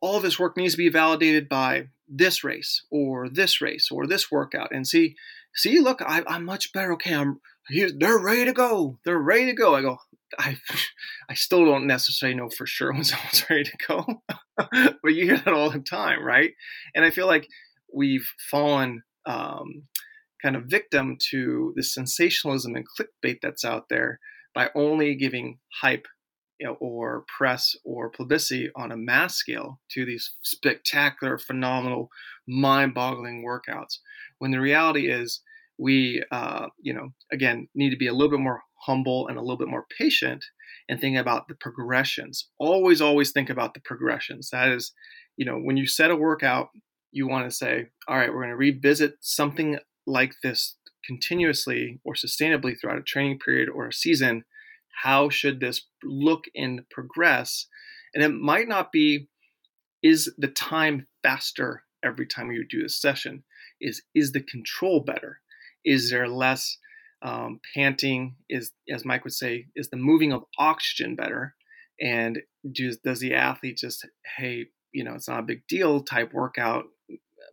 [0.00, 4.30] all this work needs to be validated by this race or this race or this
[4.30, 4.68] workout.
[4.72, 5.16] And see,
[5.54, 6.92] see, look, I, am much better.
[6.94, 7.90] Okay, I'm here.
[7.96, 8.98] They're ready to go.
[9.04, 9.74] They're ready to go.
[9.74, 9.98] I go,
[10.38, 10.58] I,
[11.28, 14.06] I still don't necessarily know for sure when someone's ready to go,
[14.56, 16.52] but you hear that all the time, right?
[16.94, 17.48] And I feel like
[17.94, 19.84] we've fallen um,
[20.42, 24.20] kind of victim to the sensationalism and clickbait that's out there
[24.54, 26.06] by only giving hype
[26.58, 32.08] you know, or press or publicity on a mass scale to these spectacular, phenomenal,
[32.48, 33.98] mind-boggling workouts.
[34.38, 35.40] When the reality is,
[35.78, 39.40] we, uh, you know, again, need to be a little bit more humble and a
[39.40, 40.44] little bit more patient
[40.88, 42.48] and think about the progressions.
[42.58, 44.50] Always, always think about the progressions.
[44.50, 44.92] That is,
[45.36, 46.70] you know, when you set a workout
[47.12, 52.14] you want to say, all right, we're going to revisit something like this continuously or
[52.14, 54.44] sustainably throughout a training period or a season,
[55.02, 57.66] how should this look and progress?
[58.14, 59.28] And it might not be
[60.02, 63.44] is the time faster every time you do a session?
[63.80, 65.40] Is is the control better?
[65.84, 66.78] Is there less
[67.22, 68.36] um, panting?
[68.48, 71.54] Is as Mike would say, is the moving of oxygen better?
[72.00, 72.40] And
[72.70, 76.84] does does the athlete just hey, you know, it's not a big deal type workout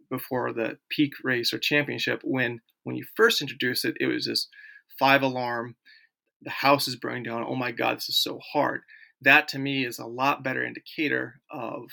[0.10, 4.48] before the peak race or championship when when you first introduced it, it was this
[5.00, 5.76] five alarm,
[6.42, 7.44] the house is burning down.
[7.48, 8.82] Oh my God, this is so hard.
[9.22, 11.86] That to me is a lot better indicator of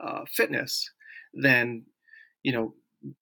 [0.00, 0.90] uh, fitness
[1.34, 1.84] than
[2.42, 2.74] you know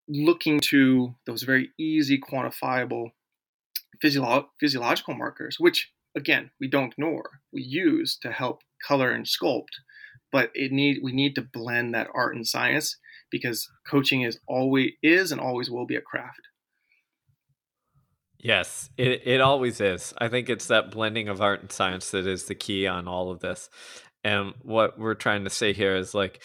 [0.08, 3.10] looking to those very easy quantifiable
[4.02, 9.80] physiolo- physiological markers which again we don't ignore we use to help color and sculpt
[10.32, 12.96] but it need we need to blend that art and science
[13.30, 16.48] because coaching is always is and always will be a craft
[18.40, 20.14] Yes, it it always is.
[20.18, 23.32] I think it's that blending of art and science that is the key on all
[23.32, 23.68] of this.
[24.22, 26.40] And what we're trying to say here is like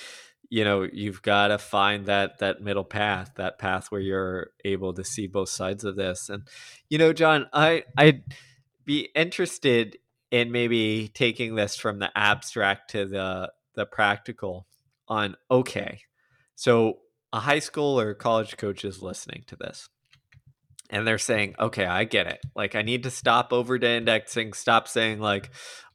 [0.50, 4.94] you know you've got to find that that middle path that path where you're able
[4.94, 6.48] to see both sides of this and
[6.90, 8.22] you know john i i'd
[8.86, 9.98] be interested
[10.30, 14.68] in maybe taking this from the abstract to the the practical
[15.08, 16.02] on okay
[16.56, 17.00] so
[17.32, 19.90] a high school or college coach is listening to this
[20.90, 24.88] and they're saying okay i get it like i need to stop over indexing stop
[24.88, 25.50] saying like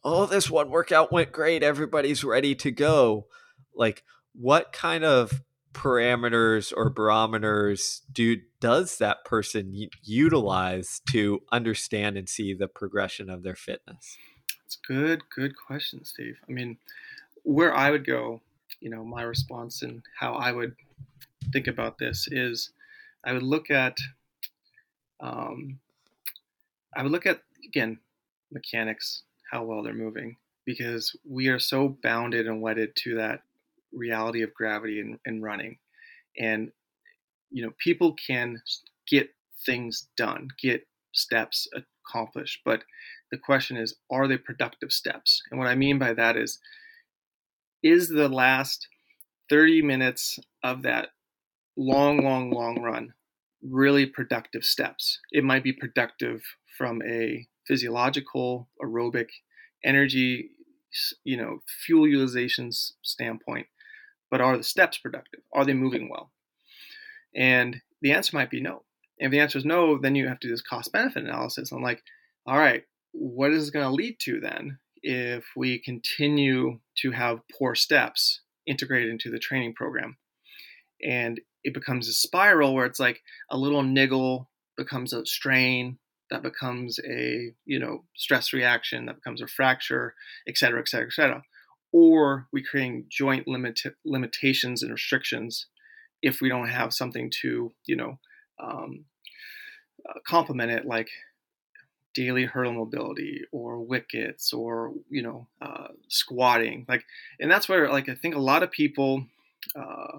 [0.04, 3.26] oh this one workout went great everybody's ready to go
[3.74, 4.02] like
[4.34, 5.42] what kind of
[5.72, 13.42] parameters or barometers do does that person utilize to understand and see the progression of
[13.44, 14.16] their fitness?
[14.66, 16.38] It's good, good question, Steve.
[16.48, 16.78] I mean,
[17.44, 18.42] where I would go,
[18.80, 20.74] you know, my response and how I would
[21.52, 22.70] think about this is,
[23.24, 23.96] I would look at,
[25.20, 25.80] um,
[26.96, 27.98] I would look at again
[28.52, 33.42] mechanics, how well they're moving, because we are so bounded and wedded to that
[33.92, 35.78] reality of gravity and, and running.
[36.38, 36.70] And,
[37.50, 38.62] you know, people can
[39.10, 39.30] get
[39.66, 41.68] things done, get steps
[42.06, 42.60] accomplished.
[42.64, 42.84] But
[43.30, 45.42] the question is, are they productive steps?
[45.50, 46.58] And what I mean by that is,
[47.82, 48.88] is the last
[49.50, 51.08] 30 minutes of that
[51.76, 53.14] long, long, long run
[53.62, 55.18] really productive steps?
[55.30, 56.42] It might be productive
[56.76, 59.28] from a physiological, aerobic,
[59.84, 60.50] energy,
[61.24, 62.70] you know, fuel utilization
[63.02, 63.66] standpoint
[64.30, 65.40] but are the steps productive?
[65.52, 66.30] Are they moving well?
[67.34, 68.84] And the answer might be no.
[69.18, 71.72] If the answer is no, then you have to do this cost benefit analysis.
[71.72, 72.02] I'm like,
[72.46, 77.40] all right, what is it going to lead to then if we continue to have
[77.56, 80.16] poor steps integrated into the training program?
[81.02, 85.98] And it becomes a spiral where it's like a little niggle becomes a strain
[86.30, 90.14] that becomes a you know stress reaction that becomes a fracture
[90.46, 91.42] et cetera et cetera et cetera
[91.92, 95.66] or we creating joint limit limitations and restrictions
[96.22, 98.18] if we don't have something to you know
[98.62, 99.04] um,
[100.08, 101.08] uh, complement it like
[102.14, 107.04] daily hurdle mobility or wickets or you know uh, squatting like
[107.40, 109.24] and that's where like i think a lot of people
[109.76, 110.18] uh,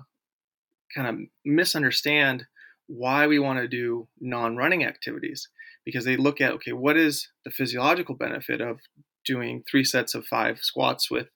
[0.95, 2.45] kind of misunderstand
[2.87, 5.49] why we want to do non-running activities
[5.85, 8.79] because they look at okay what is the physiological benefit of
[9.25, 11.27] doing three sets of five squats with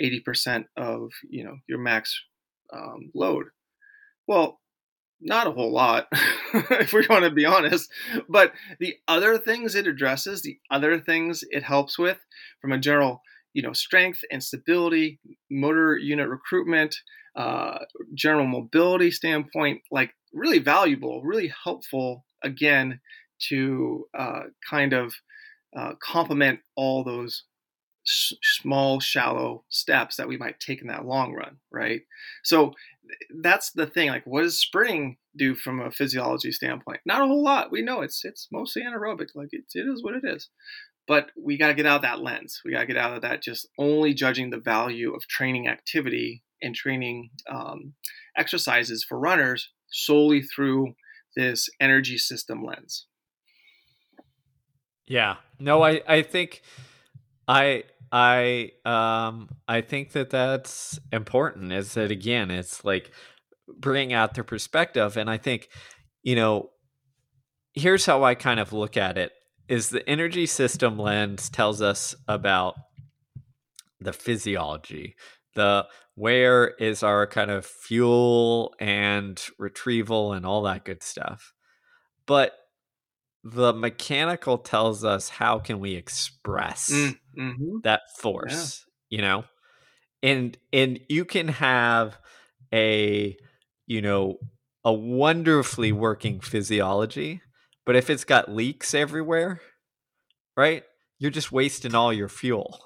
[0.00, 2.22] 80% of you know your max
[2.72, 3.46] um, load?
[4.26, 4.60] Well
[5.20, 6.06] not a whole lot
[6.54, 7.90] if we want to be honest
[8.28, 12.18] but the other things it addresses the other things it helps with
[12.60, 15.18] from a general you know strength and stability
[15.50, 16.96] motor unit recruitment
[17.36, 17.78] uh,
[18.14, 23.00] general mobility standpoint like really valuable really helpful again
[23.38, 25.14] to uh, kind of
[25.76, 27.44] uh, complement all those
[28.04, 32.02] small, shallow steps that we might take in that long run, right?
[32.42, 32.72] So
[33.42, 34.08] that's the thing.
[34.08, 37.00] Like, what does sprinting do from a physiology standpoint?
[37.04, 37.70] Not a whole lot.
[37.70, 39.28] We know it's it's mostly anaerobic.
[39.34, 40.48] Like it, it is what it is.
[41.06, 42.60] But we got to get out of that lens.
[42.64, 46.42] We got to get out of that just only judging the value of training activity
[46.62, 47.94] and training um,
[48.36, 50.94] exercises for runners solely through
[51.34, 53.06] this energy system lens.
[55.06, 55.36] Yeah.
[55.58, 56.62] No, I I think
[57.48, 61.72] I I um I think that that's important.
[61.72, 62.50] Is that again?
[62.50, 63.12] It's like
[63.68, 65.68] bringing out the perspective, and I think
[66.22, 66.70] you know
[67.74, 69.32] here's how I kind of look at it:
[69.68, 72.74] is the energy system lens tells us about
[74.00, 75.14] the physiology,
[75.54, 75.86] the
[76.16, 81.52] where is our kind of fuel and retrieval and all that good stuff,
[82.26, 82.52] but
[83.42, 89.44] the mechanical tells us how can we express Mm, hmm that force, you know?
[90.22, 92.18] And and you can have
[92.72, 93.36] a
[93.86, 94.38] you know
[94.84, 97.42] a wonderfully working physiology,
[97.86, 99.60] but if it's got leaks everywhere,
[100.56, 100.84] right?
[101.18, 102.80] You're just wasting all your fuel.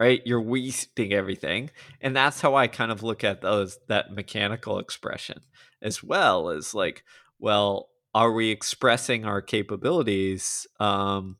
[0.00, 0.22] Right?
[0.24, 1.70] You're wasting everything.
[2.00, 5.40] And that's how I kind of look at those that mechanical expression
[5.82, 7.04] as well as like,
[7.38, 11.36] well, are we expressing our capabilities um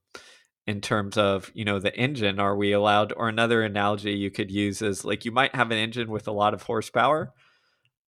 [0.68, 4.50] in terms of you know the engine are we allowed or another analogy you could
[4.50, 7.32] use is like you might have an engine with a lot of horsepower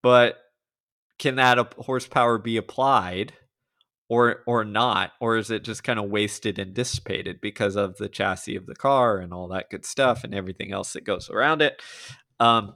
[0.03, 0.37] but
[1.19, 3.33] can that horsepower be applied
[4.09, 5.13] or or not?
[5.21, 8.75] Or is it just kind of wasted and dissipated because of the chassis of the
[8.75, 11.81] car and all that good stuff and everything else that goes around it?
[12.39, 12.75] Um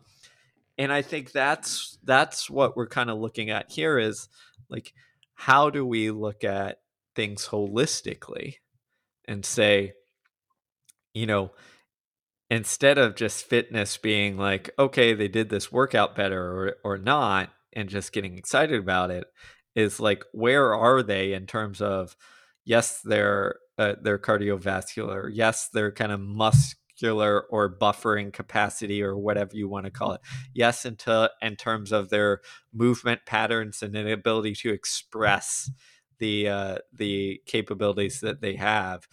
[0.76, 4.28] and i think that's that's what we're kind of looking at here is
[4.68, 4.92] like
[5.34, 6.78] how do we look at
[7.14, 8.56] things holistically
[9.26, 9.92] and say
[11.14, 11.50] you know
[12.50, 17.50] instead of just fitness being like okay they did this workout better or or not
[17.72, 19.24] and just getting excited about it
[19.74, 22.16] is like where are they in terms of
[22.64, 29.50] yes they're uh, they're cardiovascular yes they're kind of muscular or buffering capacity or whatever
[29.54, 30.20] you want to call it
[30.54, 32.40] yes into in terms of their
[32.72, 35.70] movement patterns and an ability to express
[36.24, 39.06] the uh, the capabilities that they have.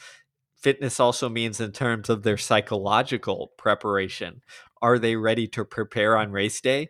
[0.56, 4.42] Fitness also means in terms of their psychological preparation.
[4.82, 6.90] Are they ready to prepare on race day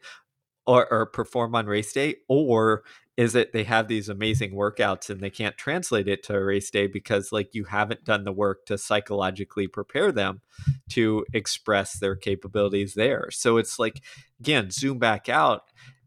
[0.67, 2.83] or, or perform on race day or
[3.17, 6.69] is it they have these amazing workouts and they can't translate it to a race
[6.69, 10.41] day because like you haven't done the work to psychologically prepare them
[10.89, 13.29] to express their capabilities there?
[13.31, 14.01] So it's like
[14.39, 15.63] again zoom back out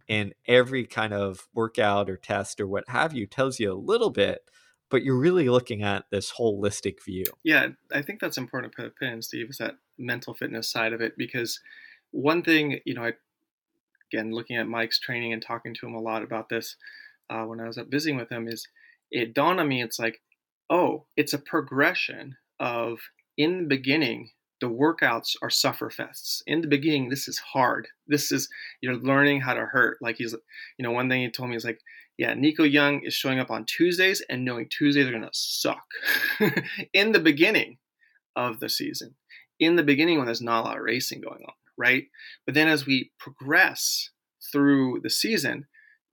[0.09, 4.11] and every kind of workout or test or what have you tells you a little
[4.11, 4.49] bit
[4.91, 8.87] but you're really looking at this holistic view Yeah, I think that's important to put
[8.87, 11.15] a pin in, Steve, is that mental fitness side of it.
[11.19, 11.59] Because
[12.13, 13.13] one thing, you know, I,
[14.13, 16.77] again, looking at Mike's training and talking to him a lot about this
[17.29, 18.69] uh, when I was up visiting with him, is
[19.11, 20.21] it dawned on me, it's like,
[20.71, 23.01] oh, it's a progression of
[23.37, 24.31] in the beginning,
[24.61, 26.43] the workouts are suffer fests.
[26.47, 27.89] In the beginning, this is hard.
[28.07, 28.49] This is,
[28.81, 29.99] you're learning how to hurt.
[30.01, 30.35] Like he's,
[30.79, 31.81] you know, one thing he told me is like,
[32.17, 35.85] yeah, Nico Young is showing up on Tuesdays and knowing Tuesdays are to suck
[36.93, 37.79] in the beginning
[38.37, 39.17] of the season,
[39.59, 42.05] in the beginning when there's not a lot of racing going on, right?
[42.47, 44.11] But then as we progress
[44.53, 45.67] through the season,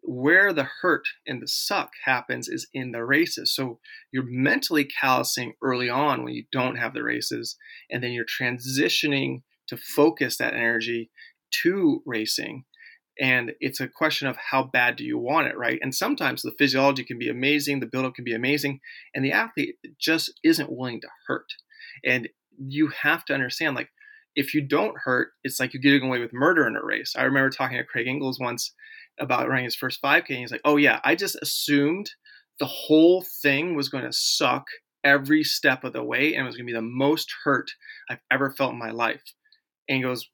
[0.03, 3.53] where the hurt and the suck happens is in the races.
[3.53, 3.79] So
[4.11, 7.57] you're mentally callousing early on when you don't have the races,
[7.89, 11.11] and then you're transitioning to focus that energy
[11.63, 12.65] to racing
[13.19, 15.79] and it's a question of how bad do you want it right?
[15.81, 18.79] And sometimes the physiology can be amazing the buildup can be amazing
[19.13, 21.47] and the athlete just isn't willing to hurt.
[22.05, 23.89] And you have to understand like
[24.35, 27.13] if you don't hurt it's like you're getting away with murder in a race.
[27.17, 28.73] I remember talking to Craig Engels once
[29.19, 32.11] about running his first 5k and he's like oh yeah i just assumed
[32.59, 34.65] the whole thing was going to suck
[35.03, 37.71] every step of the way and it was going to be the most hurt
[38.09, 39.21] i've ever felt in my life
[39.87, 40.29] and he goes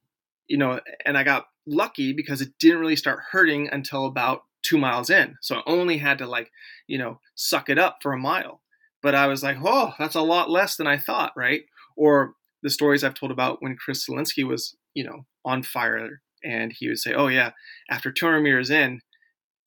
[0.47, 4.77] you know and i got lucky because it didn't really start hurting until about two
[4.77, 5.37] miles in.
[5.41, 6.51] So I only had to like,
[6.87, 8.61] you know, suck it up for a mile.
[9.03, 11.61] But I was like, oh, that's a lot less than I thought, right?
[11.95, 16.71] Or the stories I've told about when Chris Solinsky was, you know, on fire and
[16.71, 17.51] he would say, oh, yeah,
[17.89, 19.01] after 200 meters in,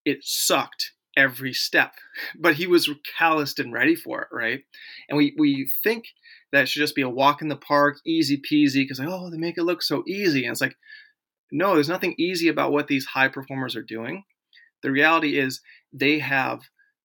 [0.04, 1.92] it sucked every step.
[2.38, 4.62] But he was calloused and ready for it, right?
[5.08, 6.04] And we, we think
[6.52, 9.36] that should just be a walk in the park, easy peasy, because like, oh, they
[9.36, 10.44] make it look so easy.
[10.44, 10.76] And it's like,
[11.52, 14.24] no, there's nothing easy about what these high performers are doing.
[14.82, 15.60] The reality is
[15.92, 16.60] they have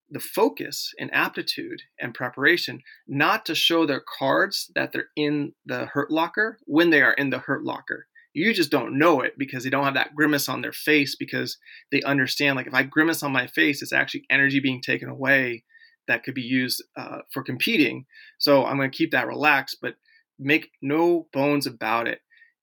[0.08, 5.86] the focus and aptitude and preparation not to show their cards that they're in the
[5.86, 8.06] hurt locker when they are in the hurt locker.
[8.36, 11.56] You just don't know it because they don't have that grimace on their face because
[11.90, 15.64] they understand like if I grimace on my face, it's actually energy being taken away
[16.06, 18.04] that could be used uh, for competing.
[18.36, 19.94] So I'm going to keep that relaxed, but
[20.38, 22.20] make no bones about it.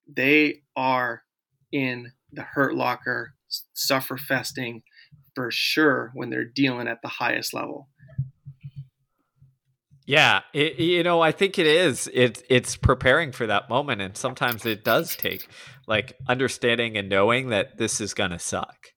[0.08, 1.24] They are
[1.72, 3.34] in the hurt locker,
[3.74, 4.84] suffer festing
[5.34, 7.90] for sure when they're dealing at the highest level.
[10.06, 12.10] Yeah, it, you know, I think it is.
[12.14, 15.48] It's it's preparing for that moment, and sometimes it does take
[15.88, 18.88] like understanding and knowing that this is gonna suck.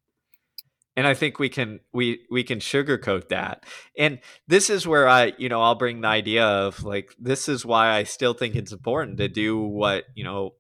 [0.96, 3.64] And I think we can we we can sugarcoat that.
[3.96, 7.64] And this is where I, you know, I'll bring the idea of like this is
[7.66, 10.54] why I still think it's important to do what you know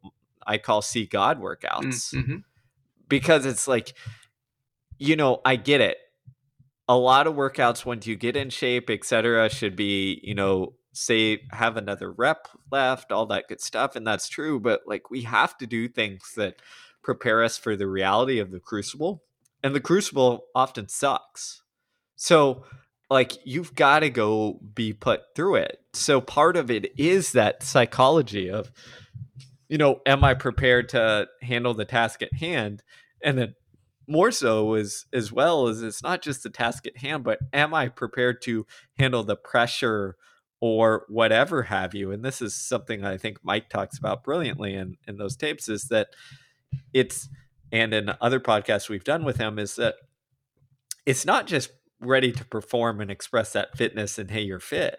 [0.46, 2.36] I call see God workouts Mm-hmm.
[3.08, 3.94] because it's like,
[4.98, 5.96] you know, I get it.
[6.88, 11.42] A lot of workouts once you get in shape, etc., should be, you know, say
[11.50, 14.58] have another rep left, all that good stuff, and that's true.
[14.60, 16.56] But like we have to do things that
[17.02, 19.22] prepare us for the reality of the crucible,
[19.62, 21.62] and the crucible often sucks.
[22.16, 22.64] So
[23.10, 25.78] like you've got to go be put through it.
[25.92, 28.72] So part of it is that psychology of
[29.68, 32.82] you know, am I prepared to handle the task at hand?
[33.22, 33.54] And then
[34.06, 37.74] more so is as well as it's not just the task at hand, but am
[37.74, 38.66] I prepared to
[38.98, 40.16] handle the pressure
[40.60, 42.12] or whatever have you?
[42.12, 45.88] And this is something I think Mike talks about brilliantly in, in those tapes is
[45.88, 46.08] that
[46.92, 47.28] it's
[47.72, 49.96] and in other podcasts we've done with him is that
[51.04, 54.98] it's not just ready to perform and express that fitness and hey you're fit.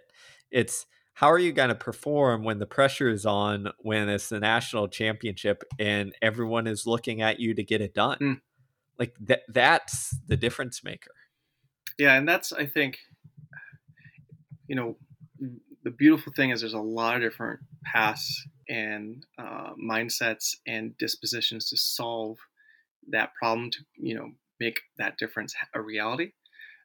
[0.52, 4.40] It's how are you going to perform when the pressure is on when it's the
[4.40, 8.42] national championship and everyone is looking at you to get it done mm.
[9.00, 11.12] Like that that's the difference maker
[11.98, 12.98] yeah and that's i think
[14.68, 14.98] you know
[15.84, 21.70] the beautiful thing is there's a lot of different paths and uh, mindsets and dispositions
[21.70, 22.38] to solve
[23.10, 26.32] that problem to you know make that difference a reality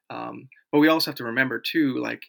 [0.09, 2.23] um, but we also have to remember too like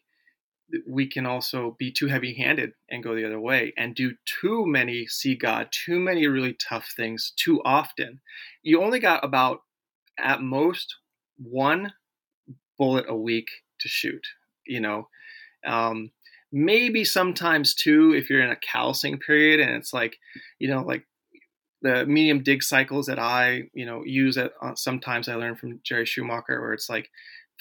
[0.86, 4.66] we can also be too heavy handed and go the other way and do too
[4.66, 8.20] many see God, too many really tough things too often.
[8.62, 9.60] You only got about,
[10.18, 10.94] at most,
[11.36, 11.92] one
[12.78, 13.48] bullet a week
[13.80, 14.26] to shoot,
[14.66, 15.08] you know.
[15.66, 16.10] Um,
[16.52, 20.16] maybe sometimes two if you're in a callousing period and it's like,
[20.58, 21.04] you know, like
[21.82, 24.52] the medium dig cycles that I, you know, use it.
[24.62, 27.10] Uh, sometimes I learn from Jerry Schumacher where it's like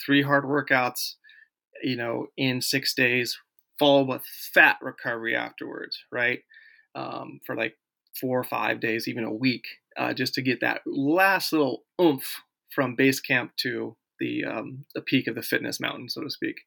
[0.04, 1.14] three hard workouts
[1.82, 3.38] you know, in six days,
[3.78, 6.40] followed with fat recovery afterwards, right?
[6.94, 7.76] Um, for like
[8.18, 9.64] four or five days, even a week,
[9.96, 15.00] uh, just to get that last little oomph from base camp to the um, the
[15.00, 16.62] peak of the fitness mountain, so to speak.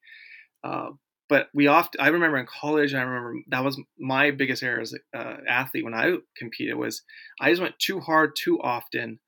[0.63, 0.89] Uh,
[1.29, 4.93] but we often, I remember in college, I remember that was my biggest error as
[4.93, 7.01] an uh, athlete when I competed was
[7.39, 9.19] I just went too hard too often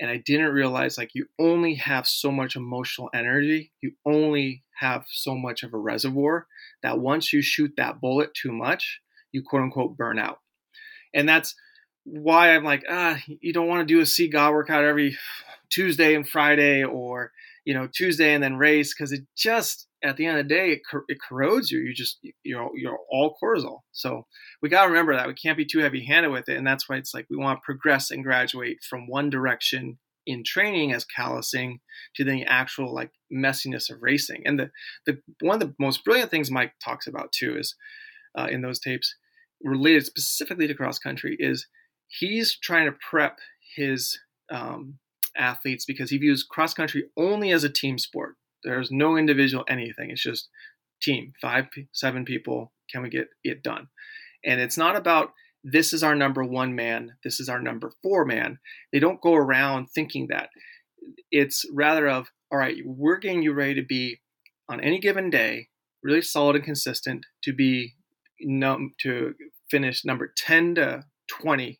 [0.00, 3.72] and I didn't realize like you only have so much emotional energy.
[3.82, 6.46] You only have so much of a reservoir
[6.82, 9.00] that once you shoot that bullet too much,
[9.32, 10.38] you quote unquote burn out.
[11.12, 11.54] And that's
[12.04, 15.16] why I'm like, ah, you don't want to do a see God workout every
[15.70, 17.32] Tuesday and Friday or,
[17.64, 20.72] you know, Tuesday and then race because it just at the end of the day,
[20.72, 21.80] it, it corrodes you.
[21.80, 23.80] You just you're you're all cortisol.
[23.92, 24.26] So
[24.62, 26.96] we got to remember that we can't be too heavy-handed with it, and that's why
[26.96, 31.80] it's like we want to progress and graduate from one direction in training as callousing
[32.14, 34.42] to the actual like messiness of racing.
[34.46, 34.70] And the
[35.06, 37.74] the one of the most brilliant things Mike talks about too is
[38.38, 39.14] uh, in those tapes
[39.62, 41.66] related specifically to cross country is
[42.18, 43.38] he's trying to prep
[43.76, 44.18] his
[44.50, 44.98] um,
[45.36, 50.10] athletes because he views cross country only as a team sport there's no individual anything.
[50.10, 50.48] It's just
[51.02, 52.72] team, five, seven people.
[52.90, 53.88] Can we get it done?
[54.44, 55.32] And it's not about
[55.62, 58.58] this is our number one man, this is our number four man.
[58.92, 60.48] They don't go around thinking that.
[61.30, 64.20] It's rather of, all right, we're getting you ready to be
[64.68, 65.68] on any given day,
[66.02, 67.94] really solid and consistent to be
[68.40, 69.34] num- to
[69.70, 71.79] finish number 10 to 20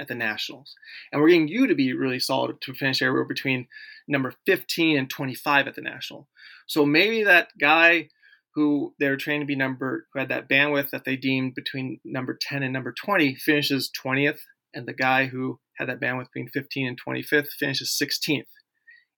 [0.00, 0.74] at the Nationals.
[1.12, 3.68] And we're getting you to be really solid to finish everywhere between
[4.08, 6.28] number 15 and 25 at the National.
[6.66, 8.08] So maybe that guy
[8.54, 12.00] who they were trained to be number, who had that bandwidth that they deemed between
[12.04, 14.40] number 10 and number 20, finishes 20th.
[14.74, 18.46] And the guy who had that bandwidth between 15 and 25th finishes 16th.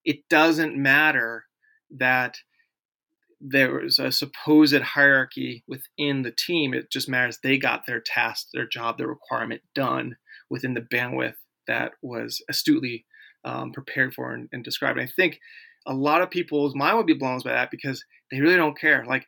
[0.04, 1.44] It doesn't matter
[1.90, 2.38] that
[3.40, 6.74] there was a supposed hierarchy within the team.
[6.74, 10.16] It just matters they got their task, their job, their requirement done
[10.52, 11.34] within the bandwidth
[11.66, 13.06] that was astutely
[13.44, 14.98] um, prepared for and, and described.
[14.98, 15.40] And I think
[15.86, 19.04] a lot of people's mind would be blown by that because they really don't care.
[19.06, 19.26] Like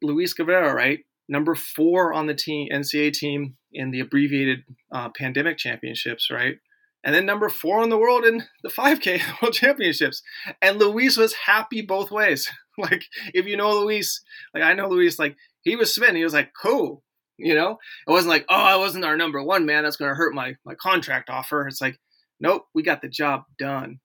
[0.00, 1.00] Luis Grijalva, right?
[1.28, 4.60] Number four on the team, NCAA team in the abbreviated
[4.94, 6.56] uh, pandemic championships, right?
[7.04, 10.22] And then number four in the world in the 5K World Championships.
[10.60, 12.48] And Luis was happy both ways.
[12.78, 13.04] like,
[13.34, 14.22] if you know Luis,
[14.54, 16.16] like I know Luis, like he was smitten.
[16.16, 17.02] He was like, cool.
[17.38, 19.84] You know, it wasn't like, oh, I wasn't our number one man.
[19.84, 21.66] That's going to hurt my my contract offer.
[21.66, 21.98] It's like,
[22.40, 24.00] nope, we got the job done.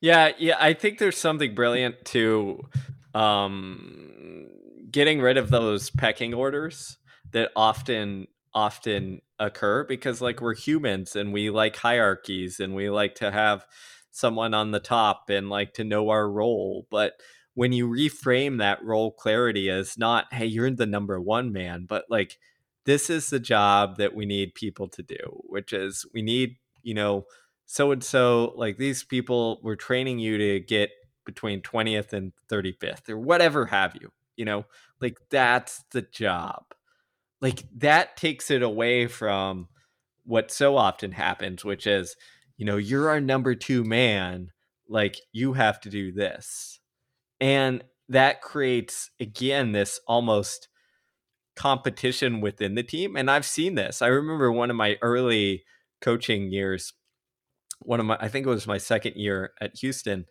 [0.00, 2.62] Yeah, yeah, I think there's something brilliant to
[3.14, 4.46] um,
[4.90, 6.96] getting rid of those pecking orders
[7.32, 13.14] that often often occur because like we're humans and we like hierarchies and we like
[13.14, 13.64] to have
[14.10, 17.12] someone on the top and like to know our role but
[17.60, 22.04] when you reframe that role clarity as not hey you're the number one man but
[22.08, 22.38] like
[22.86, 26.94] this is the job that we need people to do which is we need you
[26.94, 27.26] know
[27.66, 30.90] so and so like these people we're training you to get
[31.24, 34.10] between 20th and 35th or whatever have you.
[34.36, 34.64] You know,
[35.00, 36.64] like that's the job.
[37.40, 39.68] Like that takes it away from
[40.24, 42.16] what so often happens, which is,
[42.56, 44.50] you know, you're our number two man.
[44.88, 46.79] Like you have to do this.
[47.40, 50.68] And that creates, again, this almost
[51.56, 53.16] competition within the team.
[53.16, 54.02] And I've seen this.
[54.02, 55.64] I remember one of my early
[56.00, 56.92] coaching years,
[57.80, 60.26] one of my, I think it was my second year at Houston,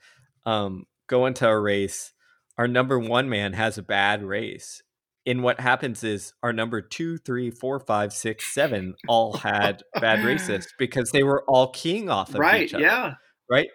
[0.45, 2.13] um, go into a race.
[2.57, 4.81] Our number one man has a bad race.
[5.25, 10.25] And what happens is our number two, three, four, five, six, seven all had bad
[10.25, 12.83] races because they were all keying off of right, each other.
[12.83, 13.13] Yeah.
[13.49, 13.67] Right.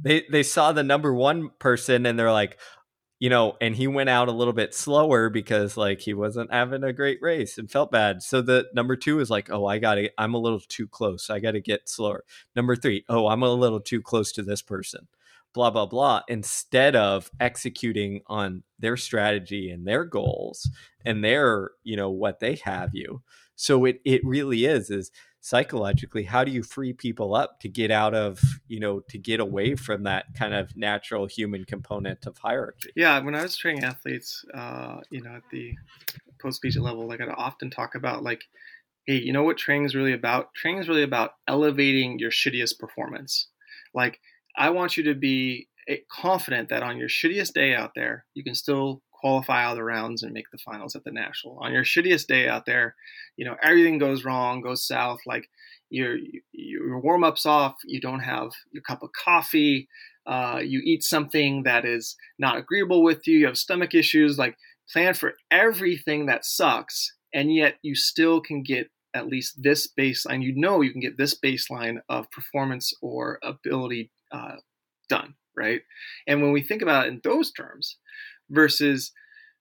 [0.00, 2.58] They they saw the number one person and they're like,
[3.20, 6.84] you know, and he went out a little bit slower because like he wasn't having
[6.84, 8.22] a great race and felt bad.
[8.22, 11.28] So the number two is like, oh, I got to, I'm a little too close.
[11.28, 12.24] I got to get slower.
[12.54, 15.08] Number three, oh, I'm a little too close to this person.
[15.54, 16.22] Blah blah blah.
[16.28, 20.70] Instead of executing on their strategy and their goals
[21.04, 23.22] and their, you know, what they have you.
[23.56, 25.10] So it it really is is
[25.48, 29.40] psychologically how do you free people up to get out of you know to get
[29.40, 32.90] away from that kind of natural human component of hierarchy?
[32.94, 35.74] Yeah when i was training athletes uh, you know at the
[36.40, 38.44] post collegiate level like i often talk about like
[39.06, 40.54] hey you know what training is really about?
[40.54, 43.48] Training is really about elevating your shittiest performance.
[43.94, 44.20] Like
[44.56, 48.44] i want you to be eh, confident that on your shittiest day out there you
[48.44, 51.58] can still qualify all the rounds and make the finals at the national.
[51.60, 52.94] On your shittiest day out there,
[53.36, 55.20] you know everything goes wrong, goes south.
[55.26, 55.48] Like
[55.90, 56.16] your
[56.52, 59.88] your warm ups off, you don't have your cup of coffee.
[60.26, 63.38] Uh, you eat something that is not agreeable with you.
[63.38, 64.38] You have stomach issues.
[64.38, 64.56] Like
[64.92, 70.42] plan for everything that sucks, and yet you still can get at least this baseline.
[70.42, 74.56] You know you can get this baseline of performance or ability uh,
[75.08, 75.82] done, right?
[76.26, 77.96] And when we think about it in those terms,
[78.50, 79.12] versus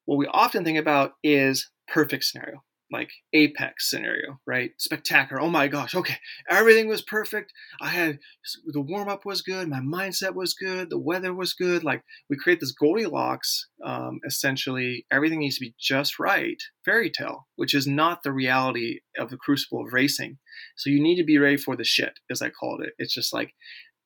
[0.05, 4.71] what we often think about is perfect scenario like apex scenario right?
[4.77, 5.41] Spectacular.
[5.41, 6.17] Oh my gosh okay
[6.49, 7.51] everything was perfect.
[7.81, 8.19] I had
[8.65, 11.83] the warm up was good my mindset was good the weather was good.
[11.83, 17.47] Like we create this goldilocks um, essentially everything needs to be just right fairy tale
[17.55, 20.37] which is not the reality of the crucible of racing.
[20.75, 22.93] So you need to be ready for the shit as i called it.
[22.97, 23.53] It's just like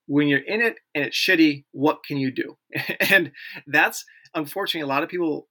[0.07, 2.57] when you're in it and it's shitty what can you do?
[3.11, 3.31] And
[3.67, 5.47] that's unfortunately, a lot of people,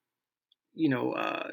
[0.74, 1.48] you know, uh,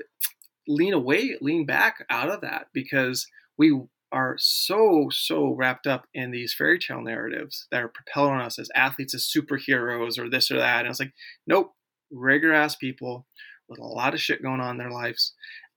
[0.67, 3.79] lean away, lean back out of that because we
[4.11, 8.69] are so so wrapped up in these fairy tale narratives that are propelling us as
[8.73, 10.81] athletes as superheroes or this or that.
[10.81, 11.13] And it's like
[11.45, 11.73] nope
[12.11, 13.25] regular ass people
[13.67, 15.33] with a lot of shit going on in their lives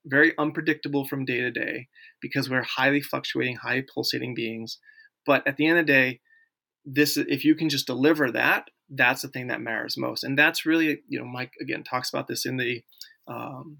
[0.07, 1.89] very unpredictable from day to day
[2.23, 4.79] because we're highly fluctuating high pulsating beings.
[5.27, 6.21] But at the end of the day
[6.85, 10.25] this if you can just deliver that that's the thing that matters most.
[10.25, 12.83] And that's really you know mike again talks about this in the
[13.29, 13.79] um,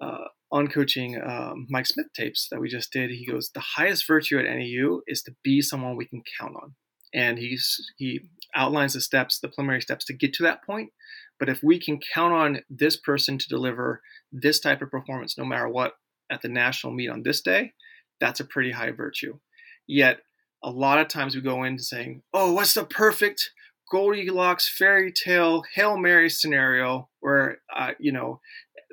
[0.00, 3.10] uh, on coaching um, mike smith tapes that we just did.
[3.10, 6.74] He goes the highest virtue at NAU is to be someone we can count on.
[7.14, 8.20] And he's he
[8.54, 10.90] outlines the steps the preliminary steps to get to that point.
[11.38, 14.00] But if we can count on this person to deliver
[14.32, 15.94] this type of performance no matter what
[16.30, 17.72] at the national meet on this day
[18.20, 19.38] that's a pretty high virtue.
[19.86, 20.20] Yet
[20.62, 23.50] a lot of times we go in saying, "Oh, what's the perfect
[23.90, 28.40] Goldilocks fairy tale Hail Mary scenario where uh, you know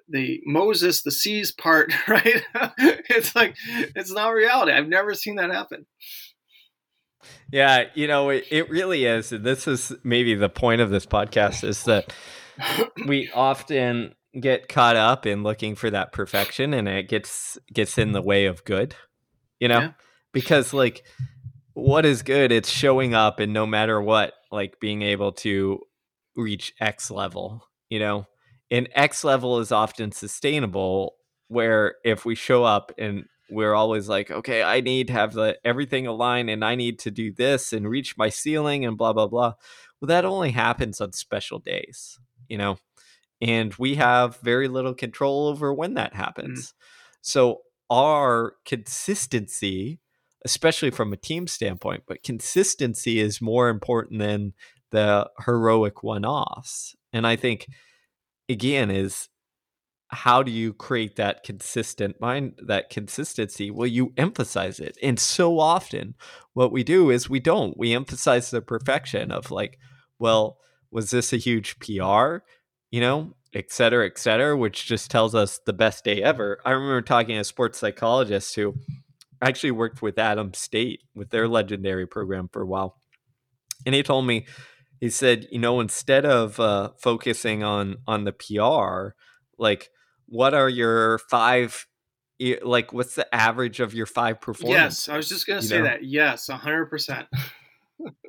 [0.10, 2.44] the Moses the seas part, right?
[3.10, 4.72] it's like it's not reality.
[4.72, 5.86] I've never seen that happen.
[7.52, 9.30] Yeah, you know, it, it really is.
[9.30, 12.14] This is maybe the point of this podcast is that
[13.08, 18.12] we often get caught up in looking for that perfection and it gets gets in
[18.12, 18.96] the way of good.
[19.60, 19.80] You know?
[19.80, 19.92] Yeah.
[20.32, 21.04] Because like
[21.74, 25.80] what is good it's showing up and no matter what like being able to
[26.36, 28.26] reach x level you know
[28.72, 31.16] and x level is often sustainable
[31.48, 35.58] where if we show up and we're always like okay i need to have the
[35.66, 39.28] everything aligned and i need to do this and reach my ceiling and blah blah
[39.28, 39.54] blah
[40.00, 42.78] well that only happens on special days you know
[43.42, 46.18] and we have very little control over when that mm.
[46.18, 46.74] happens mm.
[47.22, 50.00] so our consistency
[50.46, 52.04] especially from a team standpoint.
[52.08, 54.54] But consistency is more important than
[54.92, 56.96] the heroic one offs.
[57.12, 57.68] And I think,
[58.50, 59.30] again, is
[60.10, 63.72] how do you create that consistent mind, that consistency?
[63.72, 64.98] Well, you emphasize it.
[65.02, 66.16] And so often,
[66.54, 67.78] what we do is we don't.
[67.78, 69.80] We emphasize the perfection of like,
[70.20, 70.58] well,
[70.92, 72.38] was this a huge PR?
[72.92, 76.60] You know, et cetera, et cetera, which just tells us the best day ever.
[76.64, 78.76] I remember talking to a sports psychologist who
[79.48, 82.98] actually worked with Adams State with their legendary program for a while.
[83.86, 84.46] And he told me,
[85.00, 89.16] he said, you know, instead of uh, focusing on on the PR,
[89.58, 89.90] like
[90.28, 91.86] what are your five
[92.64, 95.08] like what's the average of your five performances?
[95.08, 95.84] Yes, I was just gonna say know?
[95.84, 96.04] that.
[96.04, 97.28] Yes, hundred percent.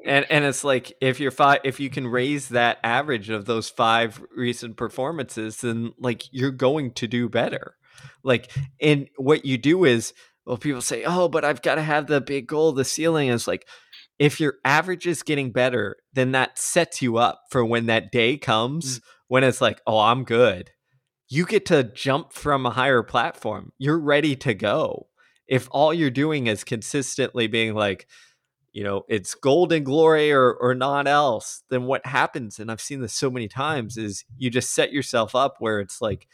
[0.04, 3.70] and and it's like if you're five if you can raise that average of those
[3.70, 7.76] five recent performances, then like you're going to do better.
[8.22, 8.50] Like
[8.80, 10.12] and what you do is
[10.46, 13.28] well, people say, Oh, but I've got to have the big goal, the ceiling.
[13.28, 13.66] is like
[14.18, 18.36] if your average is getting better, then that sets you up for when that day
[18.36, 19.02] comes mm.
[19.28, 20.70] when it's like, oh, I'm good
[21.28, 23.72] you get to jump from a higher platform.
[23.78, 25.08] You're ready to go.
[25.48, 28.06] If all you're doing is consistently being like,
[28.72, 33.00] you know, it's golden glory or or not else, then what happens, and I've seen
[33.00, 36.26] this so many times, is you just set yourself up where it's like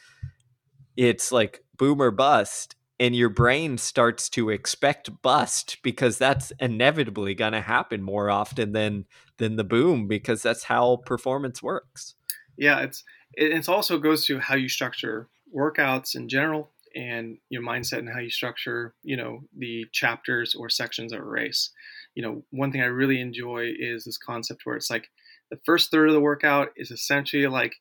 [0.96, 7.34] it's like boom or bust, and your brain starts to expect bust because that's inevitably
[7.34, 9.06] gonna happen more often than
[9.38, 12.14] than the boom because that's how performance works.
[12.56, 17.98] Yeah, it's it also goes to how you structure workouts in general and your mindset
[17.98, 21.70] and how you structure you know the chapters or sections of a race
[22.14, 25.08] you know one thing i really enjoy is this concept where it's like
[25.50, 27.74] the first third of the workout is essentially like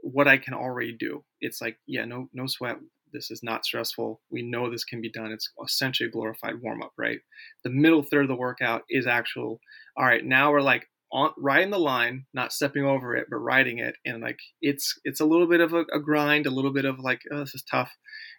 [0.00, 2.76] what i can already do it's like yeah no no sweat
[3.12, 6.82] this is not stressful we know this can be done it's essentially a glorified warm
[6.82, 7.20] up right
[7.64, 9.60] the middle third of the workout is actual
[9.96, 13.78] all right now we're like on riding the line, not stepping over it, but riding
[13.78, 16.84] it, and like it's it's a little bit of a, a grind, a little bit
[16.84, 17.90] of like oh this is tough,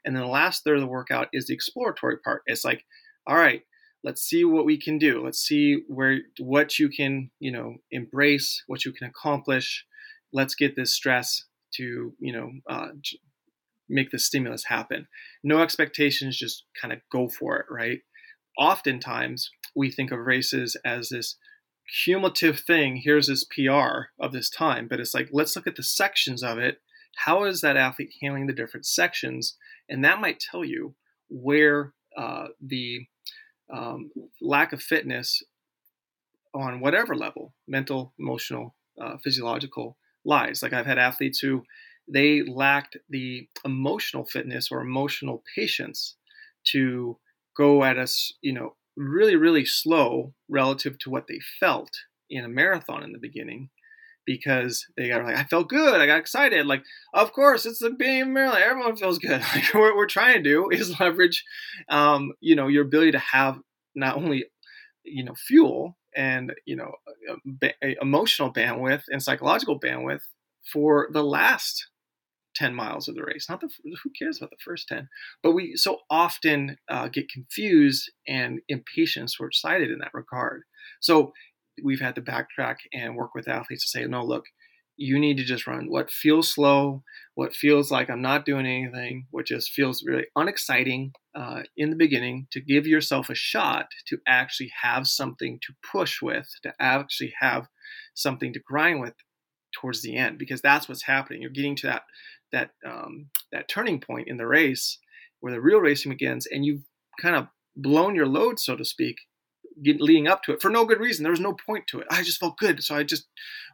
[0.05, 2.43] and then the last third of the workout is the exploratory part.
[2.45, 2.85] It's like
[3.27, 3.61] all right,
[4.03, 5.23] let's see what we can do.
[5.23, 9.85] Let's see where what you can you know embrace, what you can accomplish.
[10.33, 11.43] Let's get this stress
[11.75, 12.89] to you know uh,
[13.91, 15.07] make the stimulus happen.
[15.43, 17.99] No expectations, just kind of go for it, right?
[18.57, 21.37] Oftentimes we think of races as this
[22.03, 25.83] cumulative thing here's this pr of this time but it's like let's look at the
[25.83, 26.77] sections of it
[27.17, 29.57] how is that athlete handling the different sections
[29.89, 30.95] and that might tell you
[31.29, 33.05] where uh, the
[33.73, 34.11] um,
[34.41, 35.43] lack of fitness
[36.53, 41.63] on whatever level mental emotional uh, physiological lies like i've had athletes who
[42.11, 46.15] they lacked the emotional fitness or emotional patience
[46.63, 47.17] to
[47.55, 51.91] go at us you know really, really slow relative to what they felt
[52.29, 53.69] in a marathon in the beginning
[54.25, 55.99] because they got like, I felt good.
[55.99, 56.65] I got excited.
[56.65, 56.83] Like,
[57.13, 58.63] of course, it's the beginning Maryland.
[58.63, 59.41] Everyone feels good.
[59.55, 61.43] Like, what we're trying to do is leverage,
[61.89, 63.59] um, you know, your ability to have
[63.95, 64.45] not only,
[65.03, 66.91] you know, fuel and, you know,
[68.01, 70.21] emotional bandwidth and psychological bandwidth
[70.71, 71.87] for the last
[72.55, 73.47] 10 miles of the race.
[73.49, 73.69] Not the
[74.03, 75.07] who cares about the first 10,
[75.43, 80.63] but we so often uh, get confused and impatient, short sighted in that regard.
[80.99, 81.33] So
[81.83, 84.45] we've had to backtrack and work with athletes to say, no, look,
[84.97, 89.25] you need to just run what feels slow, what feels like I'm not doing anything,
[89.31, 94.17] what just feels really unexciting uh, in the beginning to give yourself a shot to
[94.27, 97.67] actually have something to push with, to actually have
[98.13, 99.13] something to grind with
[99.73, 101.41] towards the end because that's what's happening.
[101.41, 102.03] You're getting to that
[102.51, 104.97] that um, that turning point in the race
[105.39, 106.83] where the real racing begins, and you've
[107.19, 109.17] kind of blown your load, so to speak,
[109.83, 111.23] leading up to it for no good reason.
[111.23, 112.07] There was no point to it.
[112.09, 113.27] I just felt good, so I just,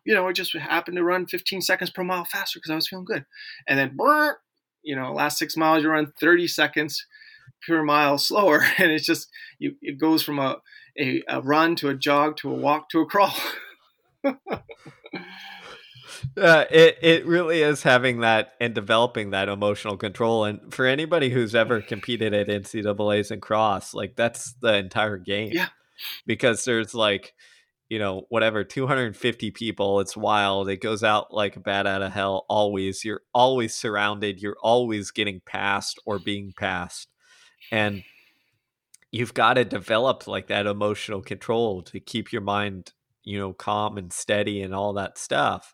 [0.05, 2.87] you know, I just happened to run 15 seconds per mile faster because I was
[2.87, 3.25] feeling good,
[3.67, 3.97] and then,
[4.83, 7.05] you know, last six miles you run 30 seconds
[7.67, 9.27] per mile slower, and it's just
[9.59, 10.57] you, it goes from a,
[10.99, 13.33] a, a run to a jog to a walk to a crawl.
[16.37, 20.45] uh, it it really is having that and developing that emotional control.
[20.45, 25.51] And for anybody who's ever competed at NCAA's and cross, like that's the entire game.
[25.53, 25.69] Yeah.
[26.25, 27.33] Because there's like,
[27.89, 29.99] you know, whatever, 250 people.
[29.99, 30.69] It's wild.
[30.69, 33.03] It goes out like a bat out of hell always.
[33.03, 34.41] You're always surrounded.
[34.41, 37.07] You're always getting passed or being passed.
[37.71, 38.03] And
[39.11, 42.93] you've got to develop like that emotional control to keep your mind,
[43.23, 45.73] you know, calm and steady and all that stuff.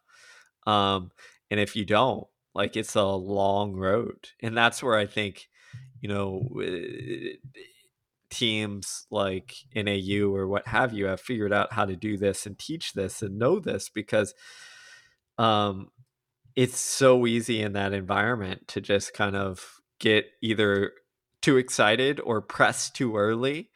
[0.66, 1.12] Um,
[1.50, 4.30] and if you don't, like it's a long road.
[4.42, 5.50] And that's where I think,
[6.02, 6.50] you know,
[8.30, 12.58] teams like NAU or what have you have figured out how to do this and
[12.58, 14.34] teach this and know this because
[15.38, 15.90] um,
[16.56, 20.94] it's so easy in that environment to just kind of get either
[21.42, 23.70] too excited or press too early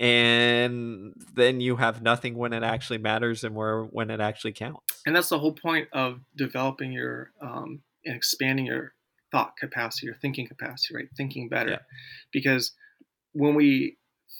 [0.00, 4.80] and then you have nothing when it actually matters and where when it actually counts.
[5.04, 8.94] And that's the whole point of developing your um, and expanding your
[9.30, 11.08] thought capacity, your thinking capacity, right?
[11.16, 11.78] Thinking better, yeah.
[12.32, 12.72] because
[13.32, 13.98] when we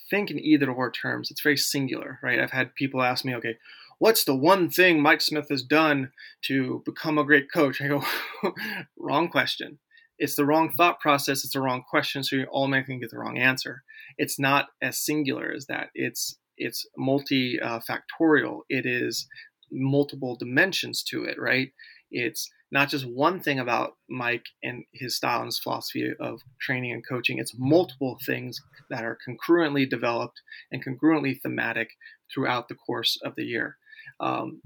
[0.09, 2.41] think in either or terms, it's very singular, right?
[2.41, 3.57] I've had people ask me, okay,
[3.99, 6.11] what's the one thing Mike Smith has done
[6.47, 7.83] to become a great coach?
[7.83, 8.03] I go,
[8.99, 9.79] wrong question.
[10.19, 11.45] It's the wrong thought process.
[11.45, 12.25] It's the wrong question.
[12.25, 13.83] So you all automatically get the wrong answer.
[14.19, 15.89] It's not as singular as that.
[15.95, 18.61] It's it's multi-factorial.
[18.69, 19.27] It is
[19.73, 21.73] multiple dimensions to it, right?
[22.11, 26.93] It's not just one thing about Mike and his style and his philosophy of training
[26.93, 27.39] and coaching.
[27.39, 30.41] It's multiple things that are concurrently developed
[30.71, 31.91] and congruently thematic
[32.33, 33.77] throughout the course of the year.
[34.21, 34.61] Um,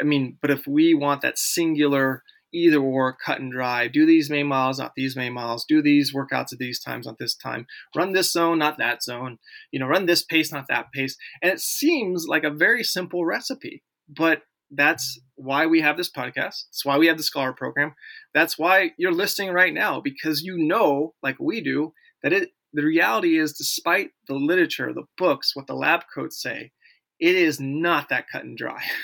[0.00, 2.22] I mean, but if we want that singular
[2.52, 6.14] either or cut and dry, do these main miles, not these main miles, do these
[6.14, 9.38] workouts at these times, not this time, run this zone, not that zone,
[9.70, 11.16] you know, run this pace, not that pace.
[11.42, 16.66] And it seems like a very simple recipe, but that's why we have this podcast.
[16.66, 17.94] That's why we have the scholar program.
[18.34, 21.92] That's why you're listening right now because you know, like we do,
[22.22, 26.72] that it the reality is despite the literature, the books, what the lab coats say,
[27.18, 28.82] it is not that cut and dry.